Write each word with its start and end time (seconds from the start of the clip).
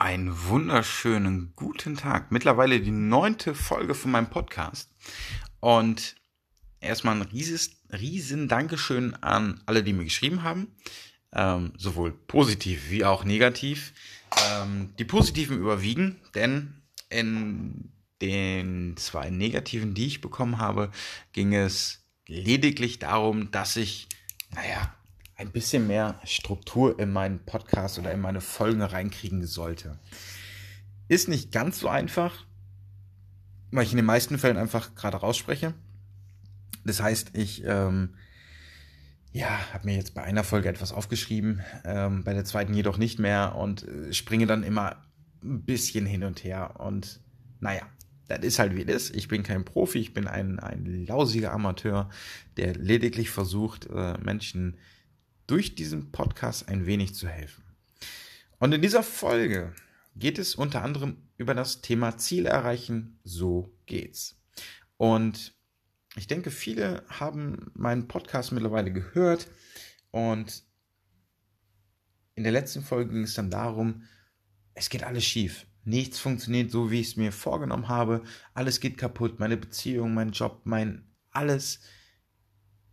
Einen 0.00 0.46
wunderschönen 0.46 1.52
guten 1.56 1.94
Tag. 1.94 2.32
Mittlerweile 2.32 2.80
die 2.80 2.90
neunte 2.90 3.54
Folge 3.54 3.94
von 3.94 4.10
meinem 4.10 4.30
Podcast. 4.30 4.90
Und 5.60 6.14
erstmal 6.80 7.16
ein 7.16 7.22
rieses, 7.22 7.72
riesen 7.92 8.48
Dankeschön 8.48 9.12
an 9.16 9.60
alle, 9.66 9.82
die 9.82 9.92
mir 9.92 10.04
geschrieben 10.04 10.42
haben. 10.42 10.68
Ähm, 11.34 11.74
sowohl 11.76 12.12
positiv 12.12 12.88
wie 12.88 13.04
auch 13.04 13.24
negativ. 13.24 13.92
Ähm, 14.50 14.94
die 14.98 15.04
positiven 15.04 15.58
überwiegen, 15.58 16.16
denn 16.34 16.80
in 17.10 17.92
den 18.22 18.96
zwei 18.96 19.28
negativen, 19.28 19.92
die 19.92 20.06
ich 20.06 20.22
bekommen 20.22 20.56
habe, 20.56 20.92
ging 21.34 21.54
es 21.54 22.06
lediglich 22.26 23.00
darum, 23.00 23.50
dass 23.50 23.76
ich, 23.76 24.08
naja, 24.54 24.94
ein 25.40 25.50
bisschen 25.52 25.86
mehr 25.86 26.20
Struktur 26.24 26.98
in 26.98 27.10
meinen 27.10 27.38
Podcast 27.46 27.98
oder 27.98 28.12
in 28.12 28.20
meine 28.20 28.42
Folgen 28.42 28.82
reinkriegen 28.82 29.46
sollte. 29.46 29.98
Ist 31.08 31.28
nicht 31.28 31.50
ganz 31.50 31.80
so 31.80 31.88
einfach, 31.88 32.44
weil 33.70 33.84
ich 33.84 33.92
in 33.92 33.96
den 33.96 34.06
meisten 34.06 34.38
Fällen 34.38 34.58
einfach 34.58 34.94
gerade 34.94 35.16
rausspreche. 35.16 35.72
Das 36.84 37.00
heißt, 37.00 37.30
ich 37.32 37.64
ähm, 37.64 38.14
ja, 39.32 39.48
habe 39.72 39.86
mir 39.86 39.96
jetzt 39.96 40.14
bei 40.14 40.22
einer 40.22 40.44
Folge 40.44 40.68
etwas 40.68 40.92
aufgeschrieben, 40.92 41.62
ähm, 41.84 42.22
bei 42.22 42.34
der 42.34 42.44
zweiten 42.44 42.74
jedoch 42.74 42.98
nicht 42.98 43.18
mehr 43.18 43.56
und 43.56 43.88
äh, 43.88 44.12
springe 44.12 44.46
dann 44.46 44.62
immer 44.62 45.02
ein 45.42 45.62
bisschen 45.62 46.04
hin 46.04 46.22
und 46.22 46.44
her. 46.44 46.74
Und 46.80 47.20
naja, 47.60 47.82
das 48.28 48.40
ist 48.40 48.58
halt 48.58 48.76
wie 48.76 48.84
das. 48.84 49.08
Ich 49.08 49.26
bin 49.26 49.42
kein 49.42 49.64
Profi, 49.64 50.00
ich 50.00 50.12
bin 50.12 50.28
ein, 50.28 50.58
ein 50.58 51.06
lausiger 51.06 51.52
Amateur, 51.52 52.10
der 52.58 52.74
lediglich 52.74 53.30
versucht, 53.30 53.86
äh, 53.86 54.18
Menschen 54.18 54.76
durch 55.50 55.74
diesen 55.74 56.12
Podcast 56.12 56.68
ein 56.68 56.86
wenig 56.86 57.14
zu 57.14 57.28
helfen. 57.28 57.64
Und 58.58 58.72
in 58.72 58.82
dieser 58.82 59.02
Folge 59.02 59.74
geht 60.14 60.38
es 60.38 60.54
unter 60.54 60.82
anderem 60.82 61.16
über 61.38 61.54
das 61.54 61.80
Thema 61.80 62.18
Ziel 62.18 62.46
erreichen. 62.46 63.18
So 63.24 63.74
geht's. 63.86 64.40
Und 64.96 65.54
ich 66.16 66.26
denke, 66.26 66.50
viele 66.50 67.04
haben 67.08 67.70
meinen 67.74 68.06
Podcast 68.06 68.52
mittlerweile 68.52 68.92
gehört 68.92 69.48
und 70.10 70.62
in 72.34 72.44
der 72.44 72.52
letzten 72.52 72.82
Folge 72.82 73.12
ging 73.12 73.24
es 73.24 73.34
dann 73.34 73.50
darum, 73.50 74.04
es 74.74 74.88
geht 74.88 75.02
alles 75.02 75.24
schief. 75.24 75.66
Nichts 75.84 76.18
funktioniert 76.18 76.70
so, 76.70 76.90
wie 76.90 77.00
ich 77.00 77.08
es 77.08 77.16
mir 77.16 77.32
vorgenommen 77.32 77.88
habe. 77.88 78.22
Alles 78.54 78.80
geht 78.80 78.98
kaputt. 78.98 79.40
Meine 79.40 79.56
Beziehung, 79.56 80.14
mein 80.14 80.30
Job, 80.30 80.60
mein 80.64 81.08
alles 81.30 81.80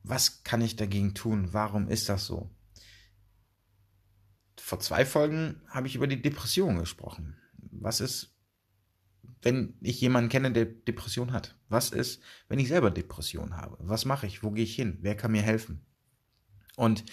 was 0.09 0.43
kann 0.43 0.61
ich 0.61 0.75
dagegen 0.75 1.13
tun? 1.13 1.49
Warum 1.51 1.89
ist 1.89 2.09
das 2.09 2.25
so? 2.25 2.49
Vor 4.59 4.79
zwei 4.79 5.05
Folgen 5.05 5.61
habe 5.67 5.87
ich 5.87 5.95
über 5.95 6.07
die 6.07 6.21
Depression 6.21 6.77
gesprochen. 6.79 7.37
Was 7.57 8.01
ist, 8.01 8.35
wenn 9.41 9.77
ich 9.81 10.01
jemanden 10.01 10.29
kenne, 10.29 10.51
der 10.51 10.65
Depression 10.65 11.31
hat? 11.31 11.55
Was 11.69 11.91
ist, 11.91 12.21
wenn 12.47 12.59
ich 12.59 12.67
selber 12.67 12.91
Depression 12.91 13.55
habe? 13.55 13.77
Was 13.79 14.05
mache 14.05 14.27
ich? 14.27 14.43
Wo 14.43 14.51
gehe 14.51 14.63
ich 14.63 14.75
hin? 14.75 14.97
Wer 15.01 15.15
kann 15.15 15.31
mir 15.31 15.41
helfen? 15.41 15.85
Und 16.75 17.03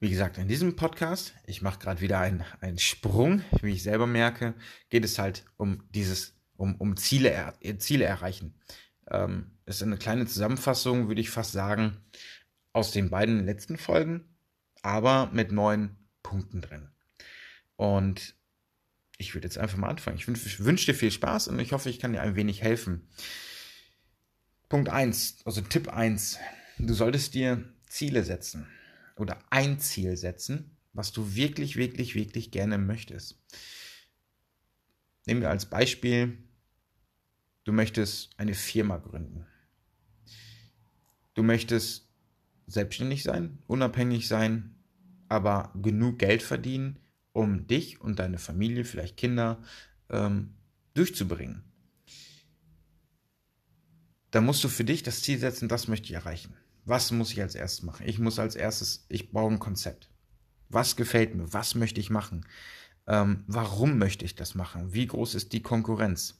wie 0.00 0.10
gesagt, 0.10 0.38
in 0.38 0.48
diesem 0.48 0.76
Podcast, 0.76 1.34
ich 1.44 1.60
mache 1.60 1.78
gerade 1.78 2.00
wieder 2.00 2.18
einen, 2.20 2.42
einen 2.60 2.78
Sprung, 2.78 3.42
wie 3.60 3.72
ich 3.72 3.82
selber 3.82 4.06
merke, 4.06 4.54
geht 4.88 5.04
es 5.04 5.18
halt 5.18 5.44
um 5.56 5.84
dieses, 5.90 6.34
um, 6.56 6.74
um 6.76 6.96
Ziele, 6.96 7.52
Ziele 7.78 8.06
erreichen. 8.06 8.54
Ähm, 9.10 9.50
ist 9.66 9.82
eine 9.82 9.96
kleine 9.96 10.26
Zusammenfassung, 10.26 11.08
würde 11.08 11.20
ich 11.20 11.30
fast 11.30 11.52
sagen, 11.52 11.96
aus 12.72 12.92
den 12.92 13.10
beiden 13.10 13.44
letzten 13.44 13.76
Folgen, 13.76 14.24
aber 14.82 15.30
mit 15.32 15.52
neun 15.52 15.96
Punkten 16.22 16.60
drin. 16.60 16.88
Und 17.76 18.34
ich 19.18 19.34
würde 19.34 19.46
jetzt 19.46 19.58
einfach 19.58 19.76
mal 19.76 19.88
anfangen. 19.88 20.16
Ich 20.16 20.26
wünsche 20.26 20.64
wünsch 20.64 20.86
dir 20.86 20.94
viel 20.94 21.10
Spaß 21.10 21.48
und 21.48 21.58
ich 21.58 21.72
hoffe, 21.72 21.90
ich 21.90 21.98
kann 21.98 22.12
dir 22.12 22.22
ein 22.22 22.36
wenig 22.36 22.62
helfen. 22.62 23.08
Punkt 24.68 24.88
1, 24.88 25.38
also 25.44 25.60
Tipp 25.60 25.88
1. 25.88 26.38
Du 26.78 26.94
solltest 26.94 27.34
dir 27.34 27.64
Ziele 27.86 28.22
setzen 28.22 28.66
oder 29.16 29.38
ein 29.50 29.78
Ziel 29.78 30.16
setzen, 30.16 30.76
was 30.92 31.12
du 31.12 31.34
wirklich, 31.34 31.76
wirklich, 31.76 32.14
wirklich 32.14 32.50
gerne 32.50 32.78
möchtest. 32.78 33.38
Nehmen 35.26 35.42
wir 35.42 35.50
als 35.50 35.66
Beispiel 35.66 36.38
Du 37.70 37.76
möchtest 37.76 38.30
eine 38.36 38.54
Firma 38.54 38.96
gründen. 38.96 39.46
Du 41.34 41.44
möchtest 41.44 42.08
selbstständig 42.66 43.22
sein, 43.22 43.60
unabhängig 43.68 44.26
sein, 44.26 44.74
aber 45.28 45.72
genug 45.80 46.18
Geld 46.18 46.42
verdienen, 46.42 46.98
um 47.30 47.68
dich 47.68 48.00
und 48.00 48.18
deine 48.18 48.38
Familie, 48.38 48.84
vielleicht 48.84 49.16
Kinder, 49.16 49.62
ähm, 50.08 50.56
durchzubringen. 50.94 51.62
Da 54.32 54.40
musst 54.40 54.64
du 54.64 54.68
für 54.68 54.82
dich 54.82 55.04
das 55.04 55.22
Ziel 55.22 55.38
setzen, 55.38 55.68
das 55.68 55.86
möchte 55.86 56.06
ich 56.06 56.14
erreichen. 56.14 56.56
Was 56.84 57.12
muss 57.12 57.30
ich 57.30 57.40
als 57.40 57.54
erstes 57.54 57.84
machen? 57.84 58.04
Ich 58.04 58.18
muss 58.18 58.40
als 58.40 58.56
erstes, 58.56 59.06
ich 59.08 59.30
baue 59.30 59.52
ein 59.52 59.60
Konzept. 59.60 60.10
Was 60.70 60.96
gefällt 60.96 61.36
mir? 61.36 61.52
Was 61.52 61.76
möchte 61.76 62.00
ich 62.00 62.10
machen? 62.10 62.44
Ähm, 63.06 63.44
warum 63.46 63.96
möchte 63.96 64.24
ich 64.24 64.34
das 64.34 64.56
machen? 64.56 64.92
Wie 64.92 65.06
groß 65.06 65.36
ist 65.36 65.52
die 65.52 65.62
Konkurrenz? 65.62 66.39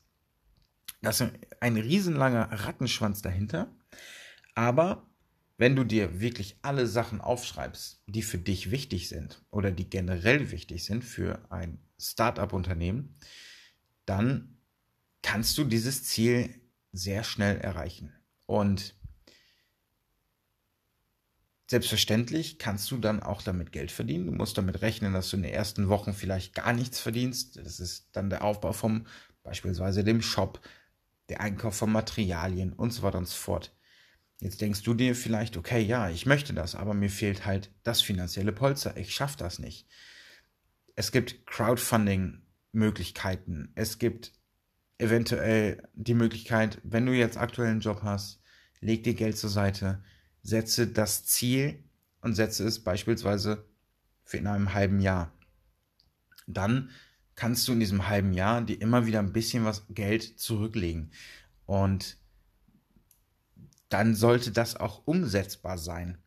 Das 1.03 1.21
ist 1.21 1.33
ein 1.61 1.77
riesenlanger 1.77 2.49
Rattenschwanz 2.51 3.23
dahinter. 3.23 3.75
Aber 4.55 5.07
wenn 5.57 5.77
du 5.77 5.85
dir 5.85 6.21
wirklich 6.21 6.57
alle 6.63 6.87
Sachen 6.87 7.21
aufschreibst, 7.21 8.03
die 8.07 8.23
für 8.23 8.39
dich 8.39 8.71
wichtig 8.71 9.09
sind 9.09 9.43
oder 9.51 9.71
die 9.71 9.89
generell 9.89 10.51
wichtig 10.51 10.85
sind 10.85 11.05
für 11.05 11.41
ein 11.51 11.79
Startup-Unternehmen, 11.99 13.17
dann 14.07 14.57
kannst 15.23 15.57
du 15.59 15.65
dieses 15.65 16.05
Ziel 16.05 16.55
sehr 16.93 17.25
schnell 17.25 17.59
erreichen. 17.59 18.13
Und 18.47 18.95
selbstverständlich 21.69 22.59
kannst 22.59 22.91
du 22.91 22.99
dann 22.99 23.23
auch 23.23 23.43
damit 23.43 23.71
Geld 23.71 23.93
verdienen. 23.93 24.27
Du 24.27 24.33
musst 24.33 24.59
damit 24.59 24.83
rechnen, 24.83 25.13
dass 25.13 25.31
du 25.31 25.37
in 25.37 25.43
den 25.43 25.53
ersten 25.53 25.89
Wochen 25.89 26.15
vielleicht 26.15 26.55
gar 26.55 26.73
nichts 26.73 26.99
verdienst. 26.99 27.59
Das 27.59 27.79
ist 27.79 28.09
dann 28.13 28.29
der 28.29 28.43
Aufbau 28.43 28.73
vom 28.73 29.07
beispielsweise 29.43 30.05
dem 30.05 30.21
Shop, 30.21 30.61
der 31.31 31.41
Einkauf 31.41 31.77
von 31.77 31.93
Materialien 31.93 32.73
und 32.73 32.93
so 32.93 33.03
weiter 33.03 33.19
und 33.19 33.29
so 33.29 33.37
fort. 33.37 33.73
Jetzt 34.41 34.61
denkst 34.61 34.83
du 34.83 34.95
dir 34.95 35.15
vielleicht, 35.15 35.57
okay, 35.57 35.81
ja, 35.81 36.11
ich 36.11 36.27
möchte 36.27 36.53
das, 36.55 36.75
aber 36.75 36.95
mir 36.95 37.11
fehlt 37.11 37.47
halt 37.47 37.71
das 37.83 38.03
finanzielle 38.03 38.53
Polster. 38.53 38.97
Ich 38.97 39.15
schaffe 39.15 39.37
das 39.39 39.59
nicht. 39.59 39.87
Es 40.97 41.13
gibt 41.13 41.47
Crowdfunding-Möglichkeiten. 41.47 43.71
Es 43.75 43.99
gibt 43.99 44.33
eventuell 44.99 45.87
die 45.95 46.15
Möglichkeit, 46.15 46.79
wenn 46.83 47.07
du 47.07 47.13
jetzt 47.13 47.37
aktuell 47.37 47.71
einen 47.71 47.81
Job 47.81 48.01
hast, 48.03 48.43
leg 48.81 49.05
dir 49.05 49.15
Geld 49.15 49.39
zur 49.39 49.51
Seite, 49.51 50.03
setze 50.43 50.87
das 50.87 51.27
Ziel 51.27 51.85
und 52.21 52.35
setze 52.35 52.67
es 52.67 52.83
beispielsweise 52.83 53.69
für 54.25 54.39
in 54.39 54.47
einem 54.47 54.73
halben 54.75 55.01
Jahr. 55.01 55.33
Dann 56.47 56.91
kannst 57.41 57.67
du 57.67 57.73
in 57.73 57.81
diesem 57.81 58.07
halben 58.07 58.35
Jahr 58.35 58.61
dir 58.61 58.79
immer 58.83 59.07
wieder 59.07 59.19
ein 59.19 59.33
bisschen 59.33 59.65
was 59.65 59.87
Geld 59.89 60.39
zurücklegen. 60.39 61.11
Und 61.65 62.19
dann 63.89 64.15
sollte 64.15 64.53
das 64.53 64.77
auch 64.77 65.07
umsetzbar 65.07 65.79
sein. 65.79 66.19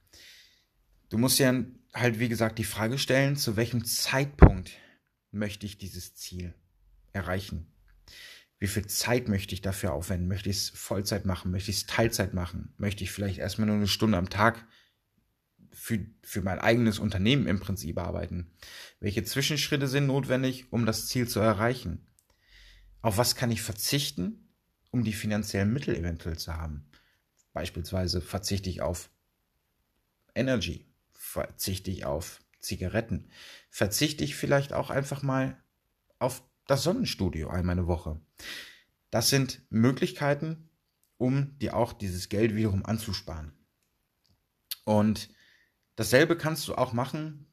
Du 1.09 1.19
musst 1.19 1.37
ja 1.37 1.53
halt, 1.93 2.17
wie 2.17 2.29
gesagt, 2.29 2.57
die 2.57 2.63
Frage 2.63 2.97
stellen, 2.97 3.35
zu 3.35 3.55
welchem 3.57 3.85
Zeitpunkt 3.85 4.71
möchte 5.29 5.67
ich 5.67 5.77
dieses 5.77 6.15
Ziel 6.15 6.55
erreichen? 7.11 7.71
Wie 8.57 8.67
viel 8.67 8.87
Zeit 8.87 9.27
möchte 9.27 9.53
ich 9.53 9.61
dafür 9.61 9.93
aufwenden? 9.93 10.27
Möchte 10.27 10.49
ich 10.49 10.57
es 10.57 10.69
Vollzeit 10.71 11.27
machen? 11.27 11.51
Möchte 11.51 11.69
ich 11.69 11.77
es 11.77 11.85
Teilzeit 11.85 12.33
machen? 12.33 12.73
Möchte 12.77 13.03
ich 13.03 13.11
vielleicht 13.11 13.37
erstmal 13.37 13.67
nur 13.67 13.75
eine 13.75 13.87
Stunde 13.87 14.17
am 14.17 14.31
Tag 14.31 14.65
für, 15.83 15.99
für 16.21 16.41
mein 16.41 16.59
eigenes 16.59 16.97
Unternehmen 16.97 17.45
im 17.45 17.59
Prinzip 17.59 17.97
arbeiten? 17.97 18.49
Welche 19.01 19.25
Zwischenschritte 19.25 19.89
sind 19.89 20.07
notwendig, 20.07 20.71
um 20.71 20.85
das 20.85 21.07
Ziel 21.07 21.27
zu 21.27 21.41
erreichen? 21.41 22.07
Auf 23.01 23.17
was 23.17 23.35
kann 23.35 23.51
ich 23.51 23.61
verzichten, 23.61 24.47
um 24.91 25.03
die 25.03 25.11
finanziellen 25.11 25.73
Mittel 25.73 25.93
eventuell 25.93 26.37
zu 26.37 26.55
haben? 26.55 26.89
Beispielsweise 27.51 28.21
verzichte 28.21 28.69
ich 28.69 28.79
auf 28.81 29.09
Energy, 30.35 30.85
verzichte 31.11 31.91
ich 31.91 32.05
auf 32.05 32.39
Zigaretten, 32.61 33.29
verzichte 33.69 34.23
ich 34.23 34.37
vielleicht 34.37 34.71
auch 34.71 34.89
einfach 34.89 35.21
mal 35.21 35.61
auf 36.17 36.43
das 36.65 36.83
Sonnenstudio 36.83 37.49
einmal 37.49 37.77
eine 37.77 37.87
Woche. 37.87 38.21
Das 39.11 39.27
sind 39.27 39.61
Möglichkeiten, 39.69 40.69
um 41.17 41.59
dir 41.59 41.75
auch 41.75 41.91
dieses 41.91 42.29
Geld 42.29 42.55
wiederum 42.55 42.85
anzusparen. 42.85 43.51
Und 44.85 45.27
Dasselbe 45.95 46.37
kannst 46.37 46.67
du 46.67 46.75
auch 46.75 46.93
machen 46.93 47.47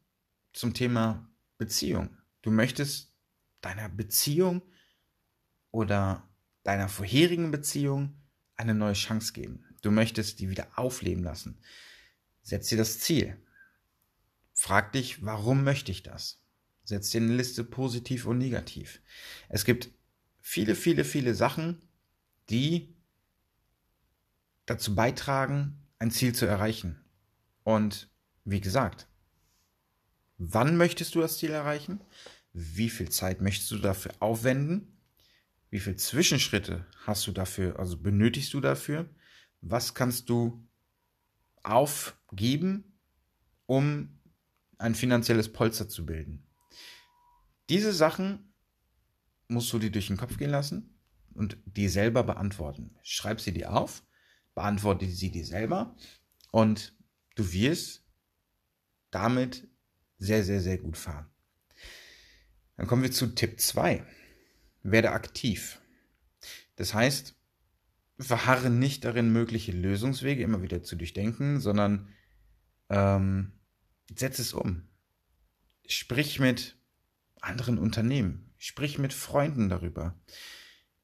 zum 0.53 0.75
Thema 0.75 1.29
Beziehung. 1.59 2.17
Du 2.43 2.51
möchtest 2.51 3.13
deiner 3.61 3.89
Beziehung 3.89 4.63
oder 5.71 6.29
deiner 6.63 6.89
vorherigen 6.89 7.51
Beziehung 7.51 8.17
eine 8.57 8.75
neue 8.75 8.95
Chance 8.95 9.33
geben. 9.33 9.65
Du 9.83 9.91
möchtest 9.91 10.41
die 10.41 10.51
wieder 10.51 10.69
aufleben 10.77 11.23
lassen. 11.23 11.61
Setz 12.43 12.69
dir 12.69 12.79
das 12.79 12.99
Ziel. 13.01 13.37
Frag 14.53 14.93
dich, 14.93 15.25
warum 15.25 15.65
möchte 15.65 15.91
ich 15.91 16.03
das? 16.03 16.43
Setz 16.85 17.11
dir 17.11 17.21
eine 17.21 17.35
Liste 17.35 17.65
positiv 17.65 18.27
und 18.27 18.39
negativ. 18.39 19.01
Es 19.49 19.65
gibt 19.65 19.91
viele, 20.41 20.75
viele, 20.75 21.05
viele 21.05 21.35
Sachen, 21.35 21.81
die 22.51 22.95
dazu 24.67 24.95
beitragen, 24.95 25.87
ein 25.99 26.11
Ziel 26.11 26.35
zu 26.35 26.47
erreichen. 26.47 27.03
Und 27.63 28.10
wie 28.51 28.61
gesagt, 28.61 29.07
wann 30.39 30.77
möchtest 30.77 31.15
du 31.15 31.21
das 31.21 31.39
Ziel 31.39 31.51
erreichen? 31.51 32.01
Wie 32.53 32.91
viel 32.91 33.09
Zeit 33.09 33.41
möchtest 33.41 33.71
du 33.71 33.79
dafür 33.79 34.13
aufwenden? 34.19 34.99
Wie 35.71 35.79
viele 35.79 35.97
Zwischenschritte 35.97 36.87
hast 37.07 37.27
du 37.27 37.33
dafür, 37.33 37.79
also 37.79 37.97
benötigst 37.97 38.53
du 38.53 38.61
dafür? 38.61 39.09
Was 39.61 39.95
kannst 39.95 40.29
du 40.29 40.67
aufgeben, 41.63 42.99
um 43.67 44.19
ein 44.79 44.95
finanzielles 44.95 45.53
Polster 45.53 45.89
zu 45.89 46.05
bilden? 46.05 46.45
Diese 47.69 47.93
Sachen 47.93 48.53
musst 49.47 49.73
du 49.73 49.79
dir 49.79 49.93
durch 49.93 50.09
den 50.09 50.17
Kopf 50.17 50.39
gehen 50.39 50.51
lassen 50.51 50.99
und 51.35 51.57
dir 51.67 51.89
selber 51.89 52.25
beantworten. 52.25 52.97
Schreib 53.03 53.41
sie 53.41 53.53
dir 53.53 53.73
auf, 53.73 54.03
beantworte 54.55 55.07
sie 55.07 55.31
dir 55.31 55.47
selber 55.47 55.95
und 56.51 56.97
du 57.37 57.53
wirst 57.53 58.10
damit 59.11 59.69
sehr, 60.19 60.45
sehr, 60.45 60.61
sehr 60.61 60.79
gut 60.79 60.97
fahren. 60.97 61.27
Dann 62.77 62.87
kommen 62.87 63.03
wir 63.03 63.13
zu 63.13 63.35
Tipp 63.35 63.61
2. 63.61 64.05
Werde 64.83 65.13
aktiv. 65.13 65.81
Das 66.77 66.95
heißt, 66.95 67.35
verharre 68.19 68.71
nicht 68.71 69.05
darin, 69.05 69.33
mögliche 69.33 69.73
Lösungswege 69.73 70.43
immer 70.43 70.63
wieder 70.63 70.83
zu 70.83 70.97
durchdenken, 70.97 71.61
sondern 71.61 72.09
ähm, 72.89 73.53
setz 74.15 74.39
es 74.39 74.53
um. 74.53 74.89
Sprich 75.87 76.39
mit 76.39 76.77
anderen 77.41 77.79
Unternehmen, 77.79 78.53
sprich 78.59 78.99
mit 78.99 79.13
Freunden 79.13 79.69
darüber. 79.69 80.19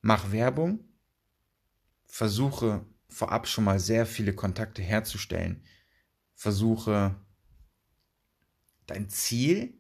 Mach 0.01 0.31
Werbung, 0.33 0.85
versuche 2.07 2.87
vorab 3.09 3.49
schon 3.49 3.65
mal 3.65 3.81
sehr 3.81 4.07
viele 4.07 4.35
Kontakte 4.35 4.83
herzustellen. 4.83 5.65
Versuche 6.35 7.17
dein 8.87 9.09
Ziel 9.09 9.75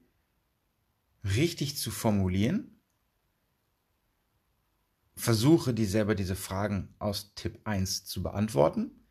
richtig 1.25 1.77
zu 1.77 1.91
formulieren. 1.91 2.81
Versuche 5.17 5.73
dir 5.73 5.89
selber 5.89 6.15
diese 6.15 6.37
Fragen 6.37 6.95
aus 6.99 7.35
Tipp 7.35 7.61
1 7.65 8.05
zu 8.05 8.23
beantworten. 8.23 9.07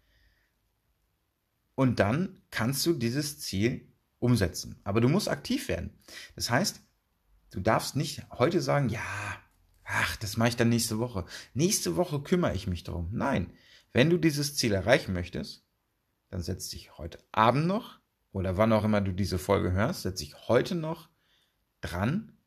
Und 1.74 2.00
dann 2.00 2.42
kannst 2.52 2.86
du 2.86 2.94
dieses 2.94 3.40
Ziel 3.40 3.92
umsetzen. 4.20 4.80
Aber 4.84 5.02
du 5.02 5.10
musst 5.10 5.28
aktiv 5.28 5.68
werden. 5.68 5.98
Das 6.36 6.50
heißt, 6.50 6.82
du 7.52 7.60
darfst 7.60 7.96
nicht 7.96 8.24
heute 8.32 8.62
sagen, 8.62 8.90
ja, 8.90 9.02
ach, 9.84 10.16
das 10.18 10.38
mache 10.38 10.50
ich 10.50 10.56
dann 10.56 10.70
nächste 10.70 11.00
Woche. 11.00 11.26
Nächste 11.54 11.96
Woche 11.96 12.22
kümmere 12.22 12.56
ich 12.56 12.68
mich 12.68 12.84
darum. 12.84 13.10
Nein, 13.12 13.52
wenn 13.92 14.10
du 14.10 14.18
dieses 14.18 14.56
Ziel 14.56 14.74
erreichen 14.74 15.14
möchtest, 15.14 15.66
dann 16.30 16.42
setz 16.42 16.70
dich 16.70 16.98
heute 16.98 17.20
Abend 17.32 17.68
noch 17.68 18.00
oder 18.36 18.58
wann 18.58 18.74
auch 18.74 18.84
immer 18.84 19.00
du 19.00 19.14
diese 19.14 19.40
Folge 19.40 19.72
hörst, 19.72 20.02
setz 20.02 20.20
dich 20.20 20.50
heute 20.50 20.76
noch 20.76 21.10
dran 21.80 22.38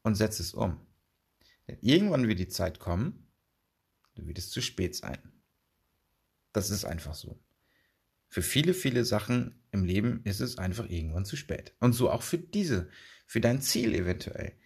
und 0.00 0.14
setz 0.14 0.40
es 0.40 0.54
um. 0.54 0.80
Denn 1.68 1.76
irgendwann 1.82 2.26
wird 2.26 2.38
die 2.38 2.48
Zeit 2.48 2.78
kommen, 2.78 3.30
dann 4.14 4.26
wird 4.26 4.38
es 4.38 4.48
zu 4.48 4.62
spät 4.62 4.96
sein. 4.96 5.18
Das 6.54 6.70
ist 6.70 6.86
einfach 6.86 7.12
so. 7.12 7.38
Für 8.28 8.40
viele, 8.40 8.72
viele 8.72 9.04
Sachen 9.04 9.62
im 9.72 9.84
Leben 9.84 10.22
ist 10.24 10.40
es 10.40 10.56
einfach 10.56 10.88
irgendwann 10.88 11.26
zu 11.26 11.36
spät. 11.36 11.74
Und 11.80 11.92
so 11.92 12.10
auch 12.10 12.22
für 12.22 12.38
diese, 12.38 12.88
für 13.26 13.42
dein 13.42 13.60
Ziel 13.60 13.94
eventuell. 13.94 14.58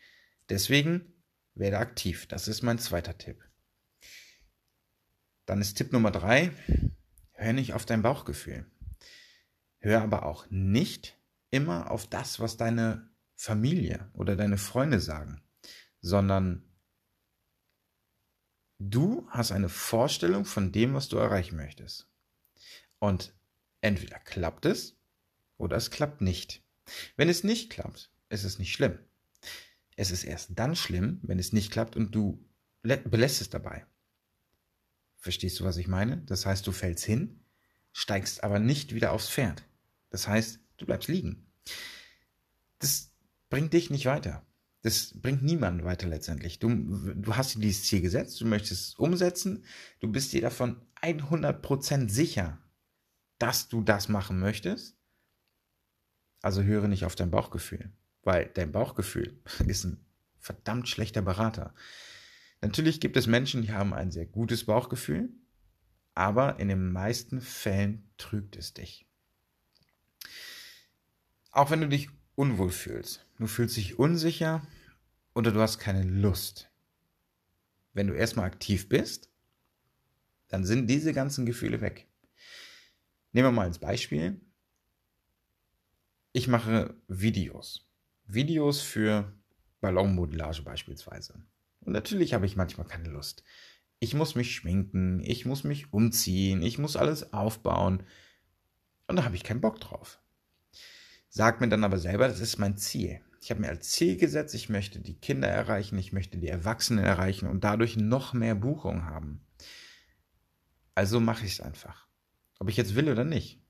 Deswegen 0.51 1.13
werde 1.55 1.79
aktiv. 1.79 2.29
Das 2.29 2.47
ist 2.47 2.63
mein 2.63 2.79
zweiter 2.79 3.19
Tipp. 3.19 3.43
Dann 5.47 5.61
ist 5.61 5.75
Tipp 5.75 5.91
Nummer 5.91 6.13
drei, 6.13 6.53
hör 7.33 7.53
nicht 7.55 7.73
auf 7.73 7.87
dein 7.87 8.03
Bauchgefühl. 8.03 8.71
Hör 9.81 10.03
aber 10.03 10.25
auch 10.27 10.47
nicht 10.51 11.19
immer 11.51 11.91
auf 11.91 12.07
das, 12.07 12.39
was 12.39 12.57
deine 12.57 13.11
Familie 13.35 14.11
oder 14.13 14.37
deine 14.37 14.59
Freunde 14.59 15.01
sagen, 15.01 15.43
sondern 16.01 16.63
du 18.79 19.27
hast 19.31 19.53
eine 19.53 19.71
Vorstellung 19.71 20.45
von 20.45 20.73
dem, 20.73 20.95
was 20.95 21.09
du 21.09 21.17
erreichen 21.17 21.57
möchtest. 21.57 22.09
Und 22.99 23.35
entweder 23.81 24.19
klappt 24.19 24.67
es 24.67 24.99
oder 25.57 25.77
es 25.77 25.91
klappt 25.91 26.21
nicht. 26.21 26.63
Wenn 27.17 27.31
es 27.31 27.45
nicht 27.45 27.71
klappt, 27.71 28.13
ist 28.29 28.45
es 28.45 28.59
nicht 28.59 28.73
schlimm. 28.73 28.99
Es 29.97 30.11
ist 30.11 30.25
erst 30.25 30.51
dann 30.59 30.77
schlimm, 30.77 31.21
wenn 31.23 31.39
es 31.39 31.53
nicht 31.53 31.73
klappt 31.73 31.97
und 31.97 32.15
du 32.15 32.45
belässt 32.83 33.41
es 33.41 33.49
dabei. 33.49 33.87
Verstehst 35.17 35.61
du, 35.61 35.65
was 35.65 35.77
ich 35.79 35.89
meine? 35.89 36.19
Das 36.27 36.45
heißt, 36.47 36.67
du 36.67 36.73
fällst 36.73 37.05
hin, 37.05 37.45
steigst 37.93 38.45
aber 38.45 38.59
nicht 38.59 38.95
wieder 38.95 39.13
aufs 39.13 39.29
Pferd. 39.29 39.65
Das 40.11 40.29
heißt, 40.29 40.61
du 40.77 40.87
bleibst 40.87 41.09
liegen. 41.09 41.47
Das 42.79 43.13
bringt 43.49 43.73
dich 43.73 43.91
nicht 43.91 44.07
weiter. 44.07 44.45
Das 44.83 45.13
bringt 45.15 45.43
niemanden 45.43 45.85
weiter 45.85 46.09
letztendlich. 46.09 46.59
Du, 46.59 46.69
du 47.15 47.37
hast 47.37 47.55
dir 47.55 47.61
dieses 47.61 47.85
Ziel 47.85 48.01
gesetzt, 48.01 48.41
du 48.41 48.47
möchtest 48.47 48.89
es 48.89 48.95
umsetzen, 48.95 49.65
du 50.01 50.11
bist 50.11 50.33
dir 50.33 50.41
davon 50.41 50.81
100% 51.03 52.09
sicher, 52.09 52.59
dass 53.39 53.69
du 53.69 53.83
das 53.83 54.09
machen 54.09 54.39
möchtest. 54.39 54.97
Also 56.41 56.63
höre 56.63 56.89
nicht 56.89 57.05
auf 57.05 57.15
dein 57.15 57.31
Bauchgefühl, 57.31 57.93
weil 58.23 58.51
dein 58.55 58.73
Bauchgefühl 58.73 59.39
ist 59.67 59.85
ein 59.85 60.05
verdammt 60.39 60.89
schlechter 60.89 61.21
Berater. 61.21 61.75
Natürlich 62.63 63.01
gibt 63.01 63.17
es 63.19 63.27
Menschen, 63.27 63.63
die 63.63 63.73
haben 63.73 63.93
ein 63.93 64.11
sehr 64.11 64.27
gutes 64.27 64.65
Bauchgefühl, 64.65 65.31
aber 66.15 66.59
in 66.59 66.69
den 66.69 66.93
meisten 66.93 67.43
Fällen 67.43 68.11
trügt 68.17 68.57
es 68.57 68.73
dich. 68.73 69.10
Auch 71.51 71.71
wenn 71.71 71.81
du 71.81 71.89
dich 71.89 72.09
unwohl 72.35 72.71
fühlst, 72.71 73.27
du 73.39 73.47
fühlst 73.47 73.77
dich 73.77 73.99
unsicher 73.99 74.63
oder 75.35 75.51
du 75.51 75.61
hast 75.61 75.79
keine 75.79 76.03
Lust. 76.05 76.71
Wenn 77.93 78.07
du 78.07 78.15
erstmal 78.15 78.47
aktiv 78.47 78.89
bist, 78.89 79.29
dann 80.49 80.65
sind 80.65 80.89
diese 80.89 81.13
ganzen 81.13 81.47
Gefühle 81.47 81.81
weg. 81.81 82.07
Nehmen 83.33 83.49
wir 83.49 83.53
mal 83.53 83.67
als 83.67 83.79
Beispiel. 83.79 84.41
Ich 86.33 86.49
mache 86.49 86.95
Videos. 87.09 87.89
Videos 88.27 88.81
für 88.81 89.33
Ballonmodellage 89.81 90.63
beispielsweise. 90.63 91.43
Und 91.81 91.93
natürlich 91.93 92.35
habe 92.35 92.47
ich 92.47 92.57
manchmal 92.57 92.87
keine 92.87 93.09
Lust. 93.09 93.43
Ich 93.99 94.15
muss 94.15 94.35
mich 94.35 94.55
schminken, 94.55 95.21
ich 95.21 95.47
muss 95.47 95.65
mich 95.65 95.93
umziehen, 95.93 96.63
ich 96.63 96.79
muss 96.79 96.97
alles 96.97 97.33
aufbauen. 97.33 98.05
Und 99.09 99.17
da 99.17 99.25
habe 99.25 99.35
ich 99.35 99.43
keinen 99.43 99.61
Bock 99.61 99.81
drauf. 99.81 100.21
Sag 101.33 101.61
mir 101.61 101.69
dann 101.69 101.85
aber 101.85 101.99
selber, 101.99 102.27
das 102.27 102.41
ist 102.41 102.59
mein 102.59 102.77
Ziel. 102.77 103.21
Ich 103.41 103.51
habe 103.51 103.61
mir 103.61 103.69
als 103.69 103.91
Ziel 103.91 104.17
gesetzt, 104.17 104.53
ich 104.55 104.69
möchte 104.69 104.99
die 104.99 105.15
Kinder 105.15 105.49
erreichen, 105.49 105.97
ich 105.97 106.13
möchte 106.13 106.39
die 106.39 106.49
Erwachsenen 106.49 107.05
erreichen 107.05 107.49
und 107.49 107.63
dadurch 107.63 107.97
noch 107.97 108.35
mehr 108.35 108.57
Buchungen 108.57 109.05
haben. 109.05 109.41
Also 110.97 111.21
mache 111.21 111.47
ich 111.47 111.53
es 111.53 111.61
einfach. 111.61 112.09
Ob 112.59 112.69
ich 112.69 112.77
jetzt 112.77 112.97
will 112.97 113.09
oder 113.09 113.25
nicht. 113.25 113.63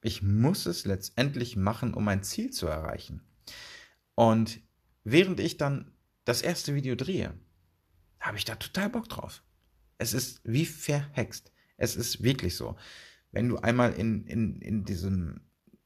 Ich 0.00 0.22
muss 0.22 0.64
es 0.64 0.86
letztendlich 0.86 1.54
machen, 1.54 1.94
um 1.94 2.02
mein 2.02 2.24
Ziel 2.24 2.50
zu 2.50 2.66
erreichen. 2.66 3.22
Und 4.14 4.60
während 5.04 5.38
ich 5.38 5.58
dann 5.58 5.92
das 6.24 6.40
erste 6.40 6.74
Video 6.74 6.96
drehe, 6.96 7.34
habe 8.20 8.38
ich 8.38 8.46
da 8.46 8.56
total 8.56 8.88
Bock 8.88 9.08
drauf. 9.08 9.42
Es 9.98 10.14
ist 10.14 10.40
wie 10.44 10.66
verhext. 10.66 11.52
Es 11.76 11.94
ist 11.94 12.22
wirklich 12.22 12.56
so. 12.56 12.76
Wenn 13.30 13.50
du 13.50 13.58
einmal 13.58 13.92
in, 13.92 14.26
in, 14.26 14.60
in 14.60 14.84
diesem 14.84 15.42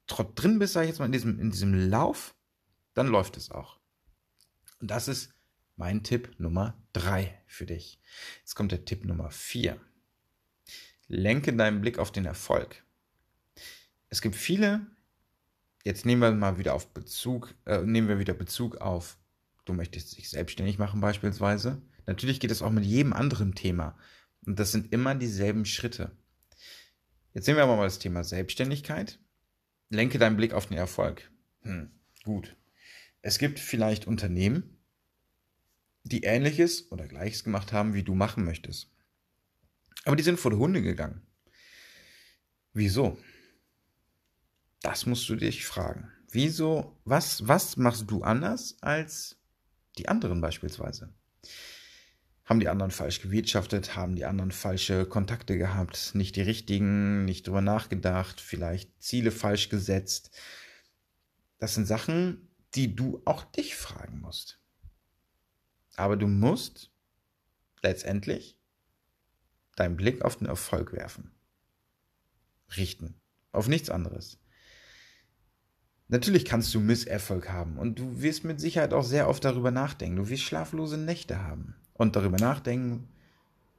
drin 0.06 0.58
bist, 0.58 0.74
sag 0.74 0.82
ich 0.82 0.88
jetzt 0.88 0.98
mal, 0.98 1.06
in 1.06 1.12
diesem, 1.12 1.38
in 1.38 1.50
diesem 1.50 1.90
Lauf, 1.90 2.34
dann 2.94 3.08
läuft 3.08 3.36
es 3.36 3.50
auch. 3.50 3.78
Und 4.80 4.90
das 4.90 5.08
ist 5.08 5.34
mein 5.76 6.02
Tipp 6.02 6.34
Nummer 6.38 6.76
drei 6.92 7.42
für 7.46 7.66
dich. 7.66 8.00
Jetzt 8.38 8.54
kommt 8.54 8.72
der 8.72 8.84
Tipp 8.84 9.04
Nummer 9.04 9.30
vier. 9.30 9.80
Lenke 11.08 11.54
deinen 11.54 11.80
Blick 11.80 11.98
auf 11.98 12.10
den 12.10 12.24
Erfolg. 12.24 12.82
Es 14.08 14.22
gibt 14.22 14.34
viele, 14.34 14.86
jetzt 15.84 16.06
nehmen 16.06 16.22
wir 16.22 16.32
mal 16.32 16.58
wieder 16.58 16.74
auf 16.74 16.92
Bezug, 16.92 17.54
äh, 17.64 17.82
nehmen 17.82 18.08
wir 18.08 18.18
wieder 18.18 18.34
Bezug 18.34 18.78
auf, 18.78 19.18
du 19.64 19.72
möchtest 19.72 20.16
dich 20.16 20.30
selbstständig 20.30 20.78
machen 20.78 21.00
beispielsweise. 21.00 21.82
Natürlich 22.06 22.40
geht 22.40 22.50
es 22.50 22.62
auch 22.62 22.70
mit 22.70 22.84
jedem 22.84 23.12
anderen 23.12 23.54
Thema. 23.54 23.98
Und 24.46 24.58
das 24.58 24.72
sind 24.72 24.92
immer 24.92 25.14
dieselben 25.14 25.64
Schritte. 25.64 26.12
Jetzt 27.34 27.46
sehen 27.46 27.56
wir 27.56 27.64
aber 27.64 27.76
mal 27.76 27.84
das 27.84 27.98
Thema 27.98 28.24
Selbstständigkeit. 28.24 29.18
Lenke 29.88 30.18
deinen 30.18 30.36
Blick 30.36 30.52
auf 30.52 30.66
den 30.66 30.76
Erfolg. 30.76 31.30
Hm, 31.62 31.90
gut. 32.24 32.56
Es 33.22 33.38
gibt 33.38 33.58
vielleicht 33.58 34.06
Unternehmen, 34.06 34.78
die 36.04 36.22
ähnliches 36.22 36.90
oder 36.92 37.08
gleiches 37.08 37.44
gemacht 37.44 37.72
haben, 37.72 37.94
wie 37.94 38.02
du 38.02 38.14
machen 38.14 38.44
möchtest. 38.44 38.90
Aber 40.04 40.16
die 40.16 40.22
sind 40.22 40.38
vor 40.38 40.50
die 40.50 40.56
Hunde 40.56 40.82
gegangen. 40.82 41.22
Wieso? 42.72 43.18
Das 44.82 45.06
musst 45.06 45.28
du 45.28 45.34
dich 45.34 45.66
fragen. 45.66 46.12
Wieso, 46.30 46.96
was, 47.04 47.48
was 47.48 47.76
machst 47.76 48.10
du 48.10 48.22
anders 48.22 48.76
als 48.82 49.38
die 49.98 50.08
anderen 50.08 50.40
beispielsweise? 50.40 51.12
Haben 52.46 52.60
die 52.60 52.68
anderen 52.68 52.92
falsch 52.92 53.20
gewirtschaftet? 53.20 53.96
Haben 53.96 54.14
die 54.14 54.24
anderen 54.24 54.52
falsche 54.52 55.04
Kontakte 55.04 55.58
gehabt? 55.58 56.14
Nicht 56.14 56.36
die 56.36 56.42
richtigen, 56.42 57.24
nicht 57.24 57.48
drüber 57.48 57.60
nachgedacht, 57.60 58.40
vielleicht 58.40 59.02
Ziele 59.02 59.32
falsch 59.32 59.68
gesetzt? 59.68 60.30
Das 61.58 61.74
sind 61.74 61.86
Sachen, 61.86 62.48
die 62.76 62.94
du 62.94 63.20
auch 63.24 63.42
dich 63.42 63.74
fragen 63.74 64.20
musst. 64.20 64.60
Aber 65.96 66.16
du 66.16 66.28
musst 66.28 66.92
letztendlich 67.82 68.56
deinen 69.74 69.96
Blick 69.96 70.24
auf 70.24 70.36
den 70.36 70.46
Erfolg 70.46 70.92
werfen. 70.92 71.32
Richten. 72.76 73.20
Auf 73.50 73.66
nichts 73.66 73.90
anderes. 73.90 74.38
Natürlich 76.06 76.44
kannst 76.44 76.72
du 76.72 76.78
Misserfolg 76.78 77.48
haben 77.48 77.76
und 77.76 77.98
du 77.98 78.22
wirst 78.22 78.44
mit 78.44 78.60
Sicherheit 78.60 78.94
auch 78.94 79.02
sehr 79.02 79.28
oft 79.28 79.44
darüber 79.44 79.72
nachdenken. 79.72 80.16
Du 80.16 80.28
wirst 80.28 80.44
schlaflose 80.44 80.96
Nächte 80.96 81.42
haben 81.42 81.74
und 81.96 82.16
darüber 82.16 82.36
nachdenken, 82.36 83.08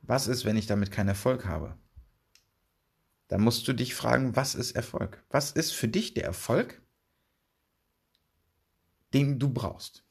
was 0.02 0.28
ist, 0.28 0.46
wenn 0.46 0.58
ich 0.58 0.68
damit 0.68 0.92
keinen 0.92 1.10
Erfolg 1.10 1.46
habe. 1.46 1.78
Dann 3.28 3.42
musst 3.42 3.68
du 3.68 3.74
dich 3.74 3.94
fragen, 3.94 4.36
was 4.36 4.56
ist 4.56 4.72
Erfolg? 4.72 5.24
Was 5.30 5.52
ist 5.52 5.72
für 5.72 5.88
dich 5.88 6.14
der 6.14 6.24
Erfolg, 6.24 6.82
den 9.14 9.38
du 9.38 9.50
brauchst? 9.50 10.04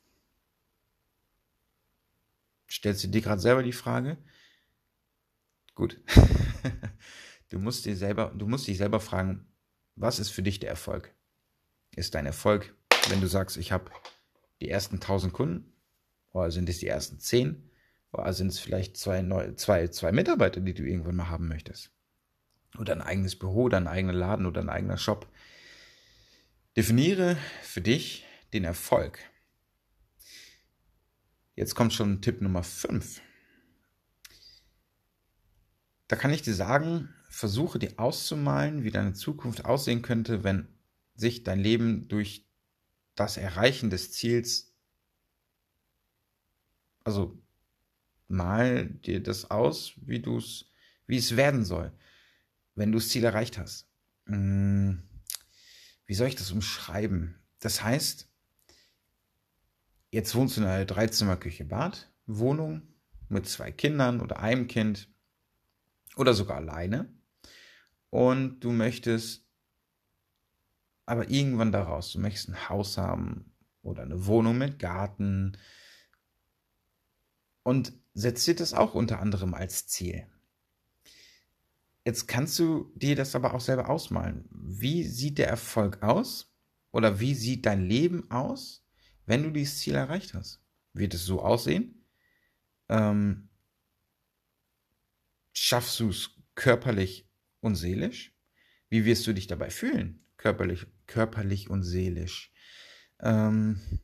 Stellst 2.71 3.05
du 3.05 3.09
dir 3.09 3.23
gerade 3.23 3.41
selber 3.41 3.63
die 3.63 3.73
Frage? 3.73 4.19
Gut. 5.75 6.01
du 7.49 7.59
musst 7.59 7.87
dir 7.87 7.97
selber, 7.97 8.33
du 8.37 8.47
musst 8.47 8.67
dich 8.67 8.77
selber 8.77 9.01
fragen, 9.01 9.47
was 9.95 10.19
ist 10.19 10.31
für 10.31 10.43
dich 10.43 10.61
der 10.61 10.71
Erfolg? 10.71 11.15
Ist 11.95 12.15
dein 12.15 12.27
Erfolg, 12.27 12.75
wenn 13.09 13.21
du 13.21 13.29
sagst, 13.29 13.57
ich 13.57 13.73
habe 13.73 13.91
die 14.61 14.69
ersten 14.69 14.97
1000 14.97 15.33
Kunden? 15.33 15.73
Oder 16.33 16.51
sind 16.51 16.69
es 16.69 16.79
die 16.79 16.89
ersten 16.89 17.19
10? 17.19 17.66
Sind 18.33 18.49
es 18.49 18.59
vielleicht 18.59 18.97
zwei, 18.97 19.23
neu, 19.23 19.53
zwei, 19.53 19.89
zwei 19.89 20.13
Mitarbeiter, 20.13 20.61
die 20.61 20.75
du 20.75 20.83
irgendwann 20.83 21.17
mal 21.17 21.29
haben 21.29 21.49
möchtest? 21.49 21.91
Oder 22.79 22.95
ein 22.95 23.03
eigenes 23.03 23.39
Büro, 23.39 23.65
oder 23.65 23.79
ein 23.79 23.87
eigener 23.87 24.13
Laden 24.13 24.47
oder 24.47 24.61
ein 24.61 24.69
eigener 24.69 24.99
Shop. 24.99 25.29
Definiere 26.77 27.37
für 27.63 27.81
dich 27.81 28.27
den 28.53 28.65
Erfolg. 28.65 29.19
Jetzt 31.55 31.75
kommt 31.75 31.95
schon 31.95 32.21
Tipp 32.21 32.43
Nummer 32.43 32.63
5. 32.63 33.23
Da 36.09 36.17
kann 36.17 36.33
ich 36.33 36.43
dir 36.43 36.55
sagen, 36.55 37.09
versuche 37.29 37.79
dir 37.79 37.99
auszumalen, 37.99 38.85
wie 38.85 38.91
deine 38.91 39.15
Zukunft 39.15 39.65
aussehen 39.65 40.03
könnte, 40.03 40.45
wenn 40.45 40.69
sich 41.15 41.43
dein 41.43 41.59
Leben 41.59 42.09
durch 42.09 42.47
das 43.15 43.39
Erreichen 43.39 43.91
des 43.91 44.13
Ziels, 44.13 44.75
also 47.05 47.43
mal 48.29 48.87
dir 48.87 49.23
das 49.23 49.51
aus, 49.51 49.93
wie 49.97 50.21
du 50.21 50.39
es, 50.39 50.67
wie 51.07 51.17
es 51.17 51.37
werden 51.37 51.65
soll, 51.65 51.93
wenn 52.75 52.93
du 52.93 52.99
das 52.99 53.09
Ziel 53.09 53.25
erreicht 53.25 53.59
hast. 53.59 53.89
Hm, 54.27 55.03
wie 56.07 56.15
soll 56.15 56.29
ich 56.29 56.37
das 56.37 56.53
umschreiben? 56.53 57.37
Das 57.61 57.83
heißt, 57.83 58.29
jetzt 60.11 60.35
wohnst 60.35 60.57
du 60.57 60.61
in 60.61 60.67
einer 60.67 60.85
Dreizimmerküche-Bad, 60.85 62.11
Wohnung 62.27 62.83
mit 63.29 63.49
zwei 63.49 63.73
Kindern 63.73 64.21
oder 64.21 64.41
einem 64.41 64.67
Kind 64.67 65.09
oder 66.17 66.35
sogar 66.35 66.57
alleine 66.57 67.09
und 68.11 68.61
du 68.61 68.73
möchtest 68.73 69.45
aber 71.07 71.31
irgendwann 71.31 71.71
daraus, 71.71 72.13
du 72.13 72.19
möchtest 72.19 72.49
ein 72.49 72.69
Haus 72.69 72.99
haben 72.99 73.53
oder 73.83 74.03
eine 74.03 74.27
Wohnung 74.27 74.59
mit 74.59 74.79
Garten 74.79 75.57
und 77.63 77.93
setzt 78.17 78.47
dir 78.47 78.57
das 78.57 78.73
auch 78.73 78.95
unter 78.95 79.21
anderem 79.21 79.53
als 79.53 79.87
Ziel. 79.87 80.27
Jetzt 82.05 82.27
kannst 82.27 82.59
du 82.59 82.91
dir 82.95 83.15
das 83.15 83.35
aber 83.35 83.53
auch 83.53 83.61
selber 83.61 83.91
ausmalen. 83.91 84.49
Wie 84.51 85.05
sieht 85.05 85.39
der 85.39 85.49
Erfolg 85.49 86.03
aus? 86.03 86.55
Oder 86.93 87.21
wie 87.21 87.35
sieht 87.35 87.67
dein 87.67 87.87
Leben 87.87 88.31
aus, 88.31 88.87
wenn 89.27 89.43
du 89.43 89.51
dieses 89.51 89.79
Ziel 89.79 89.97
erreicht 89.97 90.33
hast? 90.33 90.63
Wird 90.95 91.13
es 91.13 91.27
so 91.27 91.43
aussehen? 91.43 92.07
Ähm, 92.89 93.51
schaffst 95.53 96.01
du 96.01 96.09
es 96.09 96.31
körperlich 96.55 97.29
und 97.61 97.75
seelisch? 97.75 98.35
Wie 98.89 99.05
wirst 99.05 99.27
du 99.27 99.35
dich 99.35 99.47
dabei 99.47 99.69
fühlen? 99.69 100.25
Körperlich, 100.39 100.87
körperlich 101.07 101.69
und 101.69 101.83
seelisch. 101.83 102.51
Ähm, 103.21 104.01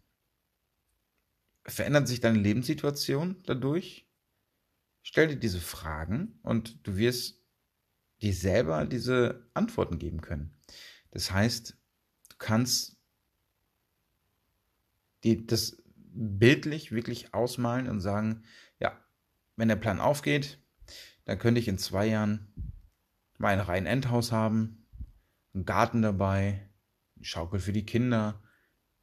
verändert 1.64 2.08
sich 2.08 2.20
deine 2.20 2.38
Lebenssituation 2.38 3.36
dadurch? 3.44 4.08
Stell 5.02 5.28
dir 5.28 5.36
diese 5.36 5.60
Fragen 5.60 6.38
und 6.42 6.86
du 6.86 6.96
wirst 6.96 7.42
dir 8.20 8.34
selber 8.34 8.86
diese 8.86 9.48
Antworten 9.54 9.98
geben 9.98 10.20
können. 10.20 10.54
Das 11.10 11.32
heißt, 11.32 11.76
du 12.30 12.36
kannst 12.38 12.96
dir 15.24 15.44
das 15.46 15.82
bildlich 16.14 16.92
wirklich 16.92 17.34
ausmalen 17.34 17.88
und 17.88 18.00
sagen, 18.00 18.44
ja, 18.78 18.96
wenn 19.56 19.68
der 19.68 19.76
Plan 19.76 20.00
aufgeht, 20.00 20.58
dann 21.24 21.38
könnte 21.38 21.60
ich 21.60 21.68
in 21.68 21.78
zwei 21.78 22.06
Jahren 22.06 22.52
mein 23.38 23.60
rein 23.60 23.86
Endhaus 23.86 24.30
haben, 24.32 24.86
einen 25.54 25.64
Garten 25.64 26.02
dabei, 26.02 26.68
eine 27.16 27.24
Schaukel 27.24 27.60
für 27.60 27.72
die 27.72 27.86
Kinder, 27.86 28.42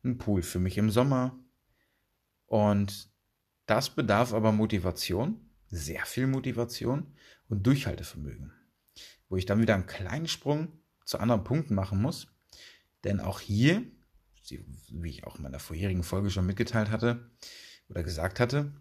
einen 0.03 0.17
Pool 0.17 0.41
für 0.41 0.59
mich 0.59 0.77
im 0.77 0.89
Sommer. 0.89 1.37
Und 2.49 3.11
das 3.67 3.91
bedarf 3.91 4.33
aber 4.33 4.51
Motivation, 4.51 5.39
sehr 5.67 6.03
viel 6.05 6.25
Motivation 6.25 7.13
und 7.47 7.65
Durchhaltevermögen. 7.65 8.51
Wo 9.29 9.37
ich 9.37 9.45
dann 9.45 9.61
wieder 9.61 9.75
einen 9.75 9.85
kleinen 9.85 10.27
Sprung 10.27 10.79
zu 11.05 11.19
anderen 11.19 11.43
Punkten 11.43 11.75
machen 11.75 12.01
muss. 12.01 12.27
Denn 13.03 13.19
auch 13.19 13.39
hier, 13.39 13.83
wie 14.89 15.09
ich 15.09 15.23
auch 15.25 15.35
in 15.35 15.43
meiner 15.43 15.59
vorherigen 15.59 16.01
Folge 16.01 16.31
schon 16.31 16.47
mitgeteilt 16.47 16.89
hatte 16.89 17.29
oder 17.87 18.01
gesagt 18.01 18.39
hatte, 18.39 18.73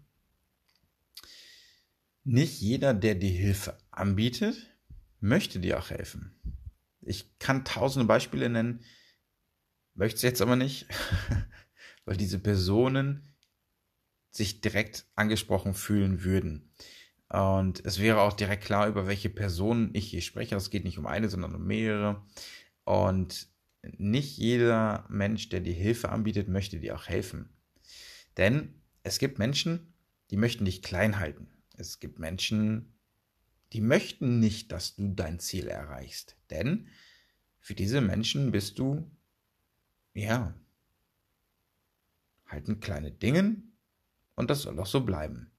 nicht 2.23 2.59
jeder, 2.59 2.95
der 2.95 3.13
dir 3.13 3.29
Hilfe 3.29 3.77
anbietet, 3.91 4.75
möchte 5.19 5.59
dir 5.59 5.77
auch 5.77 5.91
helfen. 5.91 6.41
Ich 7.01 7.37
kann 7.37 7.65
tausende 7.65 8.07
Beispiele 8.07 8.49
nennen, 8.49 8.83
möchte 9.93 10.17
es 10.17 10.23
jetzt 10.23 10.41
aber 10.41 10.55
nicht, 10.55 10.87
weil 12.05 12.17
diese 12.17 12.39
Personen 12.39 13.28
sich 14.31 14.61
direkt 14.61 15.05
angesprochen 15.15 15.73
fühlen 15.73 16.23
würden. 16.23 16.71
Und 17.29 17.85
es 17.85 17.99
wäre 17.99 18.21
auch 18.21 18.33
direkt 18.33 18.63
klar, 18.63 18.87
über 18.87 19.07
welche 19.07 19.29
Personen 19.29 19.91
ich 19.93 20.09
hier 20.09 20.21
spreche. 20.21 20.55
Es 20.55 20.71
geht 20.71 20.83
nicht 20.83 20.97
um 20.97 21.05
eine, 21.05 21.29
sondern 21.29 21.55
um 21.55 21.65
mehrere. 21.65 22.25
Und 22.83 23.47
nicht 23.81 24.37
jeder 24.37 25.05
Mensch, 25.09 25.49
der 25.49 25.61
dir 25.61 25.73
Hilfe 25.73 26.09
anbietet, 26.09 26.47
möchte 26.47 26.79
dir 26.79 26.95
auch 26.95 27.07
helfen. 27.07 27.49
Denn 28.37 28.81
es 29.03 29.19
gibt 29.19 29.39
Menschen, 29.39 29.93
die 30.31 30.37
möchten 30.37 30.65
dich 30.65 30.81
klein 30.81 31.19
halten. 31.19 31.47
Es 31.77 31.99
gibt 31.99 32.19
Menschen, 32.19 32.93
die 33.73 33.81
möchten 33.81 34.39
nicht, 34.39 34.71
dass 34.71 34.95
du 34.95 35.13
dein 35.13 35.39
Ziel 35.39 35.67
erreichst. 35.67 36.35
Denn 36.49 36.87
für 37.59 37.75
diese 37.75 38.01
Menschen 38.01 38.51
bist 38.51 38.79
du, 38.79 39.09
ja, 40.13 40.53
halt 42.47 42.67
ein 42.67 42.79
kleine 42.79 43.11
Dingen 43.11 43.68
und 44.39 44.49
das 44.49 44.61
soll 44.61 44.79
auch 44.79 44.87
so 44.87 45.01
bleiben. 45.01 45.51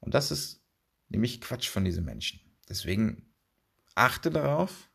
Und 0.00 0.14
das 0.14 0.30
ist 0.30 0.62
nämlich 1.10 1.38
Quatsch 1.42 1.68
von 1.68 1.84
diesen 1.84 2.06
Menschen. 2.06 2.40
Deswegen 2.66 3.30
achte 3.94 4.30
darauf, 4.30 4.90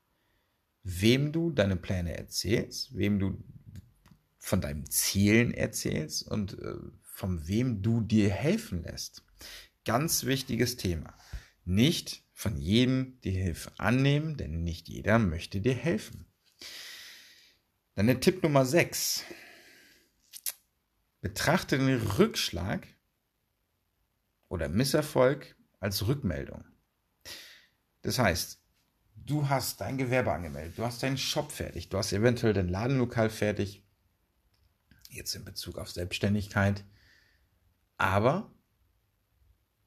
wem 0.81 1.31
du 1.31 1.51
deine 1.51 1.75
Pläne 1.75 2.17
erzählst, 2.17 2.97
wem 2.97 3.19
du 3.19 3.43
von 4.39 4.59
deinen 4.59 4.89
Zielen 4.89 5.53
erzählst 5.53 6.27
und 6.27 6.57
äh, 6.57 6.73
von 7.03 7.47
wem 7.47 7.83
du 7.83 8.01
dir 8.01 8.31
helfen 8.31 8.81
lässt. 8.81 9.23
Ganz 9.85 10.25
wichtiges 10.25 10.77
Thema. 10.77 11.15
Nicht 11.63 12.23
von 12.33 12.57
jedem 12.57 13.19
die 13.23 13.29
Hilfe 13.29 13.71
annehmen, 13.77 14.35
denn 14.35 14.63
nicht 14.63 14.89
jeder 14.89 15.19
möchte 15.19 15.61
dir 15.61 15.75
helfen. 15.75 16.25
Dann 17.93 18.07
der 18.07 18.19
Tipp 18.19 18.41
Nummer 18.41 18.65
6. 18.65 19.25
Betrachte 21.21 21.77
den 21.77 22.01
Rückschlag 22.01 22.87
oder 24.51 24.67
Misserfolg 24.67 25.55
als 25.79 26.05
Rückmeldung. 26.07 26.65
Das 28.01 28.19
heißt, 28.19 28.61
du 29.15 29.47
hast 29.47 29.79
dein 29.79 29.97
Gewerbe 29.97 30.33
angemeldet, 30.33 30.77
du 30.77 30.83
hast 30.83 31.01
deinen 31.01 31.17
Shop 31.17 31.53
fertig, 31.53 31.87
du 31.87 31.97
hast 31.97 32.11
eventuell 32.11 32.51
dein 32.51 32.67
Ladenlokal 32.67 33.29
fertig, 33.29 33.87
jetzt 35.09 35.35
in 35.35 35.45
Bezug 35.45 35.77
auf 35.77 35.89
Selbstständigkeit, 35.89 36.83
aber 37.97 38.53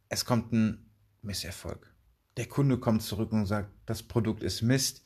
es 0.08 0.24
kommt 0.24 0.52
ein 0.52 0.90
Misserfolg. 1.20 1.94
Der 2.38 2.46
Kunde 2.46 2.78
kommt 2.78 3.02
zurück 3.02 3.32
und 3.32 3.44
sagt, 3.44 3.70
das 3.84 4.02
Produkt 4.02 4.42
ist 4.42 4.62
Mist, 4.62 5.04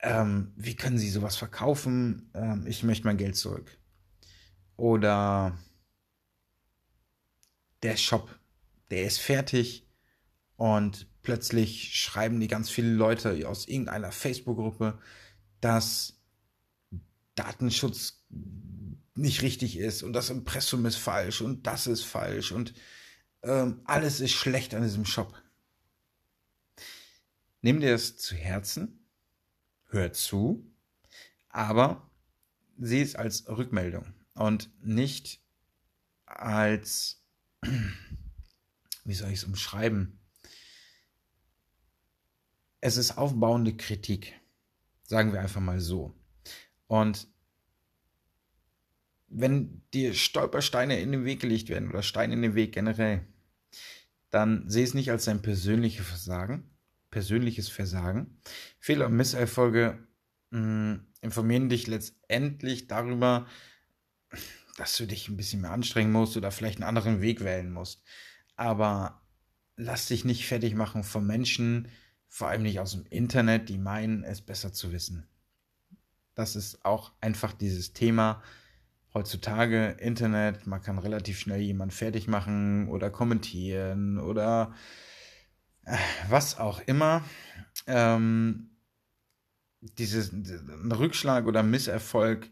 ähm, 0.00 0.52
wie 0.56 0.76
können 0.76 0.98
Sie 0.98 1.08
sowas 1.08 1.36
verkaufen? 1.36 2.30
Ähm, 2.34 2.66
ich 2.66 2.82
möchte 2.82 3.06
mein 3.06 3.16
Geld 3.16 3.36
zurück. 3.36 3.78
Oder 4.76 5.56
der 7.82 7.96
Shop, 7.96 8.38
der 8.92 9.06
ist 9.06 9.18
fertig 9.18 9.86
und 10.56 11.08
plötzlich 11.22 11.96
schreiben 11.96 12.38
die 12.40 12.48
ganz 12.48 12.70
viele 12.70 12.92
Leute 12.92 13.48
aus 13.48 13.66
irgendeiner 13.66 14.12
Facebook-Gruppe, 14.12 14.98
dass 15.60 16.20
Datenschutz 17.34 18.24
nicht 19.14 19.42
richtig 19.42 19.78
ist 19.78 20.02
und 20.02 20.12
das 20.12 20.30
Impressum 20.30 20.84
ist 20.86 20.96
falsch 20.96 21.40
und 21.40 21.66
das 21.66 21.86
ist 21.86 22.04
falsch 22.04 22.52
und 22.52 22.74
ähm, 23.42 23.80
alles 23.84 24.20
ist 24.20 24.32
schlecht 24.32 24.74
an 24.74 24.82
diesem 24.82 25.04
Shop. 25.04 25.40
Nimm 27.62 27.80
dir 27.80 27.92
das 27.92 28.16
zu 28.16 28.34
Herzen, 28.34 29.06
hör 29.86 30.12
zu, 30.12 30.70
aber 31.48 32.10
sieh 32.78 33.00
es 33.00 33.14
als 33.14 33.48
Rückmeldung 33.48 34.14
und 34.34 34.70
nicht 34.84 35.40
als, 36.26 37.22
wie 39.04 39.14
soll 39.14 39.30
ich 39.30 39.38
es 39.38 39.44
umschreiben? 39.44 40.18
Es 42.80 42.96
ist 42.96 43.16
aufbauende 43.16 43.76
Kritik, 43.76 44.40
sagen 45.04 45.32
wir 45.32 45.40
einfach 45.40 45.60
mal 45.60 45.80
so. 45.80 46.14
Und 46.86 47.28
wenn 49.28 49.82
dir 49.94 50.14
Stolpersteine 50.14 51.00
in 51.00 51.12
den 51.12 51.24
Weg 51.24 51.40
gelegt 51.40 51.68
werden 51.68 51.88
oder 51.88 52.02
Steine 52.02 52.34
in 52.34 52.42
den 52.42 52.54
Weg 52.54 52.72
generell, 52.72 53.26
dann 54.30 54.68
sehe 54.68 54.84
es 54.84 54.94
nicht 54.94 55.10
als 55.10 55.24
dein 55.24 55.42
persönliches 55.42 56.06
Versagen, 56.06 56.70
persönliches 57.10 57.68
Versagen. 57.68 58.38
Fehler 58.78 59.06
und 59.06 59.16
Misserfolge 59.16 60.06
mh, 60.50 60.58
hm, 60.58 61.06
informieren 61.20 61.68
dich 61.68 61.86
letztendlich 61.86 62.88
darüber, 62.88 63.46
dass 64.76 64.96
du 64.96 65.06
dich 65.06 65.28
ein 65.28 65.36
bisschen 65.36 65.60
mehr 65.60 65.70
anstrengen 65.70 66.12
musst 66.12 66.36
oder 66.36 66.50
vielleicht 66.50 66.78
einen 66.78 66.88
anderen 66.88 67.20
Weg 67.20 67.44
wählen 67.44 67.72
musst. 67.72 68.02
Aber 68.56 69.22
lass 69.76 70.06
dich 70.06 70.24
nicht 70.24 70.46
fertig 70.46 70.74
machen 70.74 71.04
von 71.04 71.26
Menschen, 71.26 71.88
vor 72.28 72.48
allem 72.48 72.62
nicht 72.62 72.80
aus 72.80 72.92
dem 72.92 73.04
Internet, 73.10 73.68
die 73.68 73.78
meinen, 73.78 74.24
es 74.24 74.40
besser 74.40 74.72
zu 74.72 74.92
wissen. 74.92 75.28
Das 76.34 76.56
ist 76.56 76.84
auch 76.84 77.12
einfach 77.20 77.52
dieses 77.52 77.92
Thema, 77.92 78.42
heutzutage 79.14 79.96
Internet, 80.00 80.66
man 80.66 80.80
kann 80.80 80.98
relativ 80.98 81.38
schnell 81.38 81.60
jemanden 81.60 81.94
fertig 81.94 82.28
machen 82.28 82.88
oder 82.88 83.10
kommentieren 83.10 84.18
oder 84.18 84.74
äh, 85.84 85.96
was 86.28 86.58
auch 86.58 86.80
immer. 86.80 87.22
Ähm, 87.86 88.70
dieses 89.80 90.32
Rückschlag 90.32 91.46
oder 91.46 91.62
Misserfolg 91.62 92.50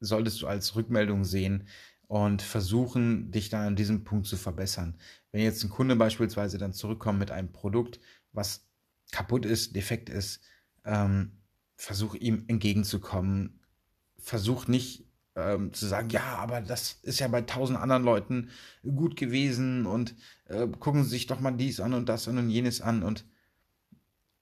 solltest 0.00 0.40
du 0.42 0.46
als 0.46 0.74
Rückmeldung 0.74 1.24
sehen 1.24 1.68
und 2.12 2.42
versuchen, 2.42 3.30
dich 3.30 3.48
dann 3.48 3.68
an 3.68 3.74
diesem 3.74 4.04
Punkt 4.04 4.26
zu 4.26 4.36
verbessern. 4.36 4.98
Wenn 5.30 5.40
jetzt 5.40 5.64
ein 5.64 5.70
Kunde 5.70 5.96
beispielsweise 5.96 6.58
dann 6.58 6.74
zurückkommt 6.74 7.18
mit 7.18 7.30
einem 7.30 7.50
Produkt, 7.52 8.00
was 8.32 8.66
kaputt 9.12 9.46
ist, 9.46 9.74
defekt 9.74 10.10
ist, 10.10 10.42
ähm, 10.84 11.38
versuch 11.74 12.14
ihm 12.14 12.44
entgegenzukommen. 12.48 13.60
Versuch 14.18 14.68
nicht 14.68 15.06
ähm, 15.36 15.72
zu 15.72 15.86
sagen, 15.86 16.10
ja, 16.10 16.36
aber 16.36 16.60
das 16.60 16.98
ist 17.00 17.18
ja 17.18 17.28
bei 17.28 17.40
tausend 17.40 17.78
anderen 17.78 18.04
Leuten 18.04 18.50
gut 18.82 19.16
gewesen 19.16 19.86
und 19.86 20.14
äh, 20.48 20.68
gucken 20.68 21.04
Sie 21.04 21.08
sich 21.08 21.28
doch 21.28 21.40
mal 21.40 21.52
dies 21.52 21.80
an 21.80 21.94
und 21.94 22.10
das 22.10 22.28
an 22.28 22.36
und 22.36 22.50
jenes 22.50 22.82
an 22.82 23.02
und 23.02 23.24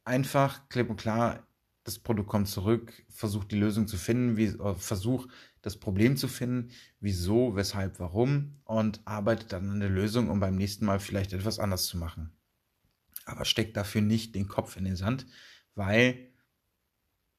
einfach 0.02 0.68
klipp 0.70 0.90
und 0.90 0.96
klar, 0.96 1.46
das 1.84 2.00
Produkt 2.00 2.28
kommt 2.28 2.48
zurück, 2.48 3.04
versuch 3.08 3.44
die 3.44 3.58
Lösung 3.58 3.86
zu 3.86 3.96
finden, 3.96 4.36
wie, 4.36 4.46
äh, 4.46 4.74
versuch 4.74 5.28
das 5.62 5.78
Problem 5.78 6.16
zu 6.16 6.28
finden, 6.28 6.70
wieso, 7.00 7.54
weshalb, 7.56 7.98
warum 8.00 8.60
und 8.64 9.00
arbeitet 9.04 9.52
dann 9.52 9.70
an 9.70 9.80
der 9.80 9.90
Lösung, 9.90 10.30
um 10.30 10.40
beim 10.40 10.56
nächsten 10.56 10.86
Mal 10.86 11.00
vielleicht 11.00 11.32
etwas 11.32 11.58
anders 11.58 11.86
zu 11.86 11.98
machen. 11.98 12.32
Aber 13.24 13.44
steckt 13.44 13.76
dafür 13.76 14.00
nicht 14.00 14.34
den 14.34 14.48
Kopf 14.48 14.76
in 14.76 14.84
den 14.84 14.96
Sand, 14.96 15.26
weil 15.74 16.32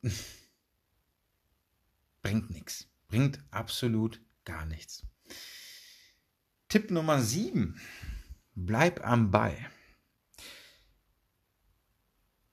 bringt 2.21 2.49
nichts. 2.51 2.87
Bringt 3.07 3.39
absolut 3.51 4.21
gar 4.45 4.65
nichts. 4.65 5.05
Tipp 6.69 6.91
Nummer 6.91 7.21
7. 7.21 7.79
Bleib 8.55 9.05
am 9.05 9.31
Ball. 9.31 9.57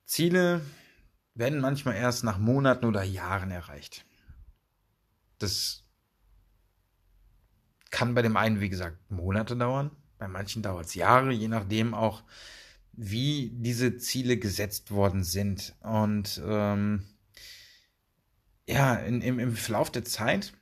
Ziele 0.04 0.62
werden 1.34 1.60
manchmal 1.60 1.94
erst 1.94 2.24
nach 2.24 2.38
Monaten 2.38 2.86
oder 2.86 3.02
Jahren 3.04 3.50
erreicht. 3.50 4.04
Das 5.38 5.84
kann 7.90 8.14
bei 8.14 8.22
dem 8.22 8.36
einen, 8.36 8.60
wie 8.60 8.68
gesagt, 8.68 8.98
Monate 9.10 9.56
dauern, 9.56 9.90
bei 10.18 10.28
manchen 10.28 10.62
dauert 10.62 10.86
es 10.86 10.94
Jahre, 10.94 11.32
je 11.32 11.48
nachdem 11.48 11.94
auch, 11.94 12.22
wie 12.92 13.50
diese 13.54 13.96
Ziele 13.96 14.38
gesetzt 14.38 14.90
worden 14.90 15.22
sind. 15.22 15.76
Und 15.80 16.42
ähm, 16.44 17.04
ja, 18.66 18.94
in, 18.96 19.22
im, 19.22 19.38
im 19.38 19.54
Verlauf 19.54 19.90
der 19.90 20.04
Zeit 20.04 20.52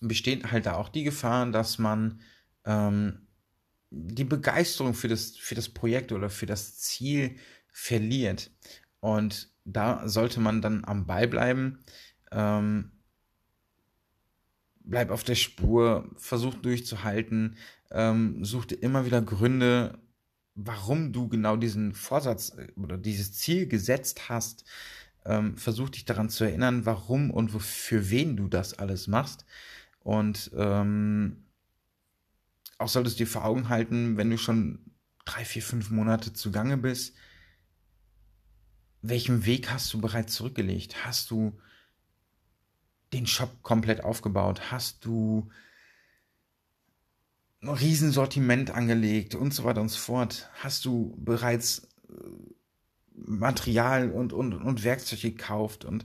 besteht 0.00 0.50
halt 0.50 0.66
da 0.66 0.74
auch 0.74 0.88
die 0.88 1.04
Gefahr, 1.04 1.50
dass 1.50 1.78
man 1.78 2.20
ähm, 2.64 3.26
die 3.90 4.24
Begeisterung 4.24 4.94
für 4.94 5.08
das, 5.08 5.36
für 5.36 5.54
das 5.54 5.68
Projekt 5.68 6.12
oder 6.12 6.30
für 6.30 6.46
das 6.46 6.78
Ziel 6.78 7.36
verliert. 7.70 8.50
Und 9.00 9.50
da 9.64 10.08
sollte 10.08 10.40
man 10.40 10.62
dann 10.62 10.84
am 10.84 11.06
Ball 11.06 11.28
bleiben, 11.28 11.84
ähm, 12.32 12.90
bleib 14.84 15.10
auf 15.10 15.24
der 15.24 15.34
Spur, 15.34 16.08
versuch 16.16 16.54
durchzuhalten, 16.54 17.56
ähm, 17.90 18.44
such 18.44 18.66
dir 18.66 18.76
immer 18.76 19.06
wieder 19.06 19.22
Gründe, 19.22 19.98
warum 20.54 21.12
du 21.12 21.28
genau 21.28 21.56
diesen 21.56 21.94
Vorsatz 21.94 22.50
äh, 22.56 22.68
oder 22.80 22.96
dieses 22.96 23.32
Ziel 23.32 23.66
gesetzt 23.66 24.28
hast, 24.28 24.64
ähm, 25.24 25.56
versuch 25.56 25.90
dich 25.90 26.04
daran 26.04 26.28
zu 26.28 26.44
erinnern, 26.44 26.86
warum 26.86 27.30
und 27.30 27.50
für 27.50 28.10
wen 28.10 28.36
du 28.36 28.46
das 28.48 28.74
alles 28.74 29.08
machst. 29.08 29.46
Und 30.00 30.50
ähm, 30.54 31.44
auch 32.78 32.88
solltest 32.88 33.18
du 33.18 33.24
dir 33.24 33.30
vor 33.30 33.44
Augen 33.44 33.70
halten, 33.70 34.16
wenn 34.16 34.30
du 34.30 34.36
schon 34.36 34.90
drei, 35.24 35.44
vier, 35.44 35.62
fünf 35.62 35.90
Monate 35.90 36.34
zugange 36.34 36.76
bist, 36.76 37.14
welchen 39.00 39.46
Weg 39.46 39.70
hast 39.70 39.92
du 39.92 40.00
bereits 40.00 40.34
zurückgelegt? 40.34 41.04
Hast 41.04 41.30
du 41.30 41.58
den 43.14 43.26
Shop 43.26 43.62
komplett 43.62 44.04
aufgebaut? 44.04 44.70
Hast 44.70 45.04
du 45.04 45.50
ein 47.62 47.68
Riesensortiment 47.68 48.70
angelegt 48.70 49.34
und 49.34 49.54
so 49.54 49.64
weiter 49.64 49.80
und 49.80 49.88
so 49.88 49.98
fort? 49.98 50.50
Hast 50.54 50.84
du 50.84 51.16
bereits 51.18 51.88
äh, 52.08 52.14
Material 53.14 54.10
und, 54.10 54.32
und, 54.32 54.52
und 54.52 54.84
Werkzeug 54.84 55.20
gekauft 55.22 55.84
und 55.84 56.04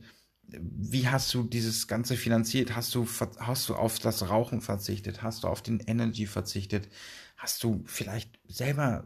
wie 0.52 1.08
hast 1.08 1.34
du 1.34 1.43
dieses 1.43 1.88
Ganze 1.88 2.15
finanziert? 2.15 2.76
Hast 2.76 2.95
du, 2.95 3.08
hast 3.39 3.69
du 3.69 3.76
auf 3.76 4.00
das 4.00 4.30
Rauchen 4.30 4.62
verzichtet? 4.62 5.22
Hast 5.22 5.43
du 5.43 5.48
auf 5.48 5.62
den 5.62 5.80
Energy 5.80 6.26
verzichtet? 6.26 6.89
Hast 7.38 7.63
du 7.63 7.84
vielleicht 7.86 8.39
selber 8.48 9.06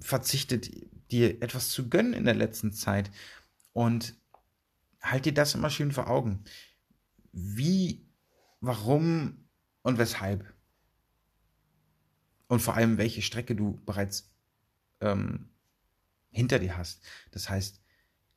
verzichtet, 0.00 0.70
dir 1.10 1.42
etwas 1.42 1.68
zu 1.68 1.88
gönnen 1.88 2.14
in 2.14 2.24
der 2.24 2.34
letzten 2.34 2.72
Zeit? 2.72 3.10
Und 3.72 4.14
halt 5.02 5.26
dir 5.26 5.34
das 5.34 5.54
immer 5.54 5.70
schön 5.70 5.92
vor 5.92 6.08
Augen. 6.08 6.44
Wie, 7.32 8.06
warum 8.60 9.48
und 9.82 9.98
weshalb? 9.98 10.52
Und 12.48 12.60
vor 12.60 12.74
allem, 12.74 12.98
welche 12.98 13.22
Strecke 13.22 13.54
du 13.54 13.80
bereits 13.86 14.32
ähm, 15.00 15.48
hinter 16.30 16.58
dir 16.58 16.76
hast. 16.76 17.02
Das 17.30 17.48
heißt, 17.48 17.80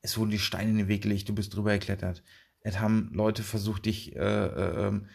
es 0.02 0.18
wurden 0.18 0.32
die 0.32 0.40
Steine 0.40 0.72
in 0.72 0.78
den 0.78 0.88
Weg 0.88 1.04
gelegt, 1.04 1.30
du 1.30 1.36
bist 1.36 1.56
drüber 1.56 1.74
geklettert. 1.74 2.24
Es 2.62 2.80
haben 2.80 3.10
Leute 3.14 3.44
versucht, 3.44 3.86
dich 3.86 4.16
äh, 4.16 4.20
äh, 4.20 4.88
ähm, 4.88 5.10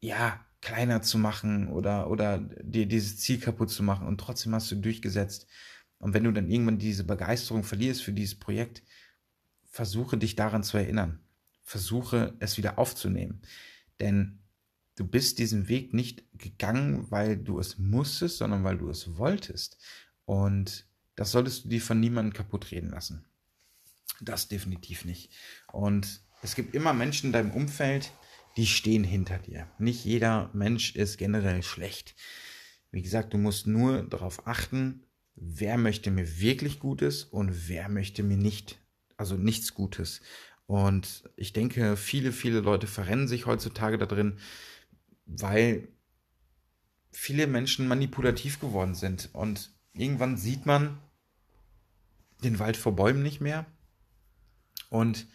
ja 0.00 0.44
kleiner 0.60 1.02
zu 1.02 1.18
machen 1.18 1.68
oder 1.68 2.10
oder 2.10 2.38
dir 2.38 2.86
dieses 2.86 3.18
Ziel 3.18 3.40
kaputt 3.40 3.70
zu 3.70 3.82
machen 3.82 4.06
und 4.06 4.18
trotzdem 4.18 4.54
hast 4.54 4.70
du 4.70 4.76
durchgesetzt. 4.76 5.46
Und 5.98 6.14
wenn 6.14 6.24
du 6.24 6.32
dann 6.32 6.50
irgendwann 6.50 6.78
diese 6.78 7.04
Begeisterung 7.04 7.62
verlierst 7.62 8.02
für 8.02 8.12
dieses 8.12 8.38
Projekt, 8.38 8.82
versuche 9.66 10.16
dich 10.16 10.34
daran 10.34 10.62
zu 10.62 10.78
erinnern. 10.78 11.20
Versuche 11.70 12.34
es 12.40 12.56
wieder 12.56 12.80
aufzunehmen. 12.80 13.42
Denn 14.00 14.40
du 14.96 15.06
bist 15.06 15.38
diesen 15.38 15.68
Weg 15.68 15.94
nicht 15.94 16.24
gegangen, 16.36 17.08
weil 17.12 17.36
du 17.36 17.60
es 17.60 17.78
musstest, 17.78 18.38
sondern 18.38 18.64
weil 18.64 18.76
du 18.76 18.90
es 18.90 19.16
wolltest. 19.18 19.78
Und 20.24 20.84
das 21.14 21.30
solltest 21.30 21.64
du 21.64 21.68
dir 21.68 21.80
von 21.80 22.00
niemandem 22.00 22.32
kaputt 22.32 22.72
reden 22.72 22.90
lassen. 22.90 23.24
Das 24.20 24.48
definitiv 24.48 25.04
nicht. 25.04 25.32
Und 25.70 26.22
es 26.42 26.56
gibt 26.56 26.74
immer 26.74 26.92
Menschen 26.92 27.26
in 27.26 27.32
deinem 27.32 27.52
Umfeld, 27.52 28.10
die 28.56 28.66
stehen 28.66 29.04
hinter 29.04 29.38
dir. 29.38 29.70
Nicht 29.78 30.04
jeder 30.04 30.50
Mensch 30.52 30.96
ist 30.96 31.18
generell 31.18 31.62
schlecht. 31.62 32.16
Wie 32.90 33.02
gesagt, 33.02 33.32
du 33.32 33.38
musst 33.38 33.68
nur 33.68 34.02
darauf 34.02 34.48
achten, 34.48 35.04
wer 35.36 35.78
möchte 35.78 36.10
mir 36.10 36.40
wirklich 36.40 36.80
Gutes 36.80 37.22
und 37.22 37.68
wer 37.68 37.88
möchte 37.88 38.24
mir 38.24 38.38
nicht, 38.38 38.80
also 39.16 39.36
nichts 39.36 39.72
Gutes. 39.72 40.20
Und 40.70 41.24
ich 41.34 41.52
denke, 41.52 41.96
viele, 41.96 42.30
viele 42.30 42.60
Leute 42.60 42.86
verrennen 42.86 43.26
sich 43.26 43.44
heutzutage 43.44 43.98
da 43.98 44.06
drin, 44.06 44.38
weil 45.26 45.88
viele 47.10 47.48
Menschen 47.48 47.88
manipulativ 47.88 48.60
geworden 48.60 48.94
sind. 48.94 49.30
Und 49.32 49.72
irgendwann 49.94 50.36
sieht 50.36 50.66
man 50.66 50.96
den 52.44 52.60
Wald 52.60 52.76
vor 52.76 52.94
Bäumen 52.94 53.20
nicht 53.20 53.40
mehr. 53.40 53.66
Und 54.90 55.26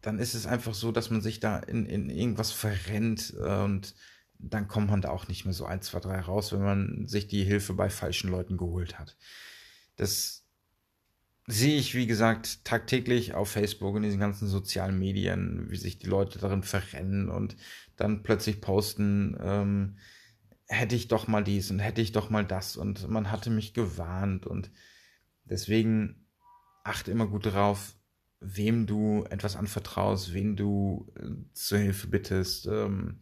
dann 0.00 0.20
ist 0.20 0.34
es 0.34 0.46
einfach 0.46 0.74
so, 0.74 0.92
dass 0.92 1.10
man 1.10 1.22
sich 1.22 1.40
da 1.40 1.58
in, 1.58 1.84
in 1.84 2.08
irgendwas 2.08 2.52
verrennt 2.52 3.30
und 3.32 3.96
dann 4.38 4.68
kommt 4.68 4.90
man 4.90 5.00
da 5.00 5.08
auch 5.08 5.26
nicht 5.26 5.44
mehr 5.44 5.54
so 5.54 5.66
1, 5.66 5.86
2, 5.86 5.98
3 5.98 6.20
raus, 6.20 6.52
wenn 6.52 6.62
man 6.62 7.08
sich 7.08 7.26
die 7.26 7.42
Hilfe 7.42 7.74
bei 7.74 7.90
falschen 7.90 8.30
Leuten 8.30 8.58
geholt 8.58 8.96
hat. 8.96 9.16
Das 9.96 10.45
sehe 11.46 11.78
ich, 11.78 11.94
wie 11.94 12.06
gesagt, 12.06 12.64
tagtäglich 12.64 13.34
auf 13.34 13.50
Facebook 13.50 13.94
und 13.94 14.02
diesen 14.02 14.20
ganzen 14.20 14.48
sozialen 14.48 14.98
Medien, 14.98 15.70
wie 15.70 15.76
sich 15.76 15.98
die 15.98 16.08
Leute 16.08 16.38
darin 16.38 16.62
verrennen 16.62 17.28
und 17.28 17.56
dann 17.96 18.22
plötzlich 18.22 18.60
posten, 18.60 19.36
ähm, 19.40 19.98
hätte 20.66 20.96
ich 20.96 21.08
doch 21.08 21.28
mal 21.28 21.44
dies 21.44 21.70
und 21.70 21.78
hätte 21.78 22.00
ich 22.00 22.12
doch 22.12 22.30
mal 22.30 22.44
das 22.44 22.76
und 22.76 23.08
man 23.08 23.30
hatte 23.30 23.50
mich 23.50 23.74
gewarnt 23.74 24.46
und 24.46 24.70
deswegen 25.44 26.26
achte 26.82 27.10
immer 27.10 27.28
gut 27.28 27.46
darauf, 27.46 27.94
wem 28.40 28.86
du 28.86 29.24
etwas 29.30 29.56
anvertraust, 29.56 30.32
wen 30.34 30.56
du 30.56 31.12
äh, 31.16 31.30
zur 31.52 31.78
Hilfe 31.78 32.08
bittest. 32.08 32.66
Ähm, 32.66 33.20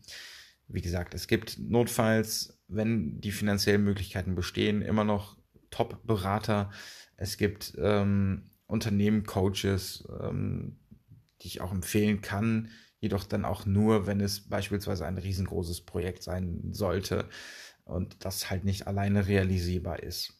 wie 0.66 0.80
gesagt, 0.80 1.14
es 1.14 1.28
gibt 1.28 1.58
notfalls, 1.58 2.58
wenn 2.68 3.20
die 3.20 3.32
finanziellen 3.32 3.84
Möglichkeiten 3.84 4.34
bestehen, 4.34 4.82
immer 4.82 5.04
noch 5.04 5.36
Top-Berater. 5.70 6.70
Es 7.16 7.36
gibt 7.36 7.74
ähm, 7.78 8.50
Unternehmen, 8.66 9.24
Coaches, 9.24 10.06
ähm, 10.20 10.78
die 11.40 11.48
ich 11.48 11.60
auch 11.60 11.72
empfehlen 11.72 12.22
kann, 12.22 12.70
jedoch 13.00 13.24
dann 13.24 13.44
auch 13.44 13.66
nur, 13.66 14.06
wenn 14.06 14.20
es 14.20 14.48
beispielsweise 14.48 15.06
ein 15.06 15.18
riesengroßes 15.18 15.82
Projekt 15.82 16.22
sein 16.22 16.72
sollte 16.72 17.28
und 17.84 18.24
das 18.24 18.50
halt 18.50 18.64
nicht 18.64 18.86
alleine 18.86 19.26
realisierbar 19.26 20.02
ist. 20.02 20.32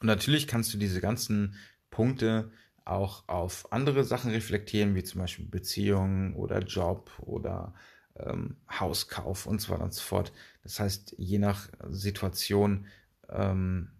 Und 0.00 0.06
natürlich 0.06 0.46
kannst 0.46 0.74
du 0.74 0.78
diese 0.78 1.00
ganzen 1.00 1.54
Punkte 1.90 2.50
auch 2.84 3.28
auf 3.28 3.72
andere 3.72 4.04
Sachen 4.04 4.30
reflektieren, 4.30 4.94
wie 4.94 5.02
zum 5.02 5.20
Beispiel 5.20 5.46
Beziehungen 5.46 6.34
oder 6.34 6.60
Job 6.60 7.10
oder 7.20 7.74
ähm, 8.16 8.56
Hauskauf 8.70 9.46
und 9.46 9.60
so 9.60 9.72
weiter 9.72 9.84
und 9.84 9.94
so 9.94 10.02
fort. 10.02 10.32
Das 10.62 10.78
heißt, 10.78 11.14
je 11.18 11.38
nach 11.38 11.68
Situation 11.88 12.86
ähm, 13.28 13.90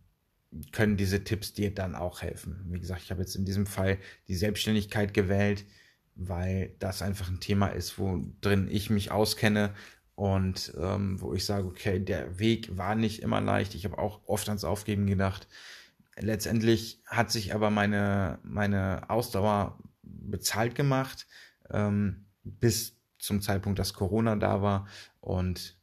können 0.73 0.97
diese 0.97 1.25
Tipps 1.25 1.53
dir 1.53 1.75
dann 1.75 1.95
auch 1.95 2.23
helfen. 2.23 2.65
Wie 2.69 2.81
gesagt, 2.81 3.03
ich 3.03 3.11
habe 3.11 3.21
jetzt 3.21 3.35
in 3.35 3.45
diesem 3.45 3.67
Fall 3.67 3.99
die 4.29 4.37
Selbstständigkeit 4.37 5.13
gewählt, 5.13 5.65
weil 6.15 6.75
das 6.79 7.03
einfach 7.03 7.29
ein 7.29 7.41
Thema 7.41 7.69
ist, 7.69 7.99
wo 7.99 8.23
drin 8.41 8.69
ich 8.71 8.89
mich 8.89 9.11
auskenne 9.11 9.75
und 10.15 10.73
ähm, 10.81 11.21
wo 11.21 11.35
ich 11.35 11.45
sage, 11.45 11.67
okay, 11.67 12.01
der 12.01 12.39
Weg 12.39 12.77
war 12.77 12.95
nicht 12.95 13.23
immer 13.23 13.41
leicht. 13.41 13.75
Ich 13.75 13.85
habe 13.85 13.99
auch 13.99 14.23
oft 14.27 14.49
ans 14.49 14.65
Aufgeben 14.65 15.07
gedacht. 15.07 15.47
Letztendlich 16.19 17.03
hat 17.05 17.31
sich 17.31 17.55
aber 17.55 17.69
meine, 17.71 18.39
meine 18.43 19.11
Ausdauer 19.11 19.79
bezahlt 20.03 20.75
gemacht, 20.75 21.27
ähm, 21.71 22.25
bis 22.43 22.97
zum 23.19 23.43
Zeitpunkt, 23.43 23.79
dass 23.79 23.93
Corona 23.93 24.37
da 24.37 24.63
war. 24.63 24.89
Und 25.21 25.76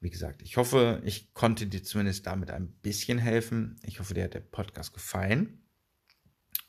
wie 0.00 0.10
gesagt, 0.10 0.42
ich 0.42 0.56
hoffe, 0.56 1.02
ich 1.04 1.34
konnte 1.34 1.66
dir 1.66 1.82
zumindest 1.82 2.26
damit 2.26 2.50
ein 2.50 2.72
bisschen 2.82 3.18
helfen. 3.18 3.76
Ich 3.82 4.00
hoffe, 4.00 4.14
dir 4.14 4.24
hat 4.24 4.34
der 4.34 4.40
Podcast 4.40 4.94
gefallen. 4.94 5.62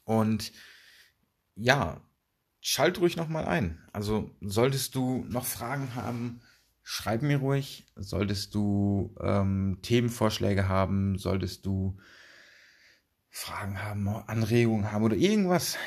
Und 0.04 0.52
ja, 1.56 2.02
schalt 2.60 3.00
ruhig 3.00 3.16
nochmal 3.16 3.46
ein. 3.46 3.82
Also 3.94 4.36
solltest 4.42 4.96
du 4.96 5.26
noch 5.30 5.46
Fragen 5.46 5.96
haben, 5.96 6.42
schreib 6.84 7.22
mir 7.22 7.38
ruhig. 7.38 7.86
Solltest 7.96 8.54
du 8.54 9.16
ähm, 9.22 9.80
Themenvorschläge 9.82 10.68
haben, 10.68 11.18
solltest 11.18 11.66
du 11.66 11.98
Fragen 13.30 13.82
haben, 13.82 14.08
Anregungen 14.10 14.92
haben 14.92 15.06
oder 15.06 15.16
irgendwas, 15.16 15.78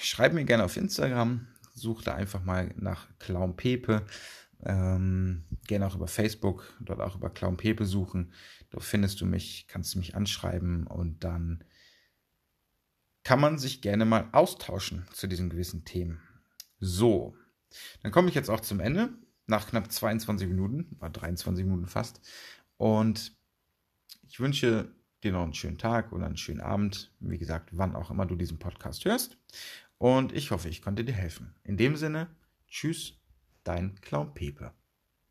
schreib 0.00 0.34
mir 0.34 0.44
gerne 0.44 0.64
auf 0.64 0.76
Instagram. 0.76 1.46
Such 1.74 2.02
da 2.02 2.14
einfach 2.14 2.44
mal 2.44 2.72
nach 2.76 3.08
Clown 3.18 3.56
Pepe. 3.56 4.06
Ähm, 4.64 5.44
gerne 5.66 5.86
auch 5.86 5.94
über 5.94 6.06
Facebook, 6.06 6.74
dort 6.80 7.00
auch 7.00 7.16
über 7.16 7.30
Clown 7.30 7.56
Pepe 7.56 7.84
suchen. 7.84 8.32
Dort 8.70 8.84
findest 8.84 9.20
du 9.20 9.26
mich, 9.26 9.66
kannst 9.68 9.94
du 9.94 9.98
mich 9.98 10.14
anschreiben 10.14 10.86
und 10.86 11.22
dann 11.22 11.64
kann 13.24 13.40
man 13.40 13.58
sich 13.58 13.80
gerne 13.80 14.04
mal 14.04 14.28
austauschen 14.32 15.06
zu 15.12 15.26
diesen 15.26 15.50
gewissen 15.50 15.84
Themen. 15.84 16.20
So, 16.78 17.34
dann 18.02 18.12
komme 18.12 18.28
ich 18.28 18.34
jetzt 18.34 18.50
auch 18.50 18.60
zum 18.60 18.80
Ende, 18.80 19.10
nach 19.46 19.68
knapp 19.68 19.90
22 19.90 20.48
Minuten, 20.48 20.96
oder 21.00 21.10
23 21.10 21.64
Minuten 21.64 21.86
fast. 21.86 22.20
Und 22.76 23.36
ich 24.22 24.40
wünsche 24.40 24.90
dir 25.22 25.32
noch 25.32 25.42
einen 25.42 25.54
schönen 25.54 25.78
Tag 25.78 26.12
oder 26.12 26.26
einen 26.26 26.36
schönen 26.36 26.60
Abend, 26.60 27.12
wie 27.20 27.38
gesagt, 27.38 27.70
wann 27.72 27.96
auch 27.96 28.10
immer 28.10 28.26
du 28.26 28.36
diesen 28.36 28.58
Podcast 28.58 29.04
hörst. 29.04 29.38
Und 29.98 30.32
ich 30.32 30.50
hoffe, 30.50 30.68
ich 30.68 30.82
konnte 30.82 31.04
dir 31.04 31.14
helfen. 31.14 31.54
In 31.64 31.76
dem 31.76 31.96
Sinne, 31.96 32.28
tschüss, 32.68 33.14
dein 33.64 33.94
Clown 34.00 34.32
Pepe. 34.34 34.70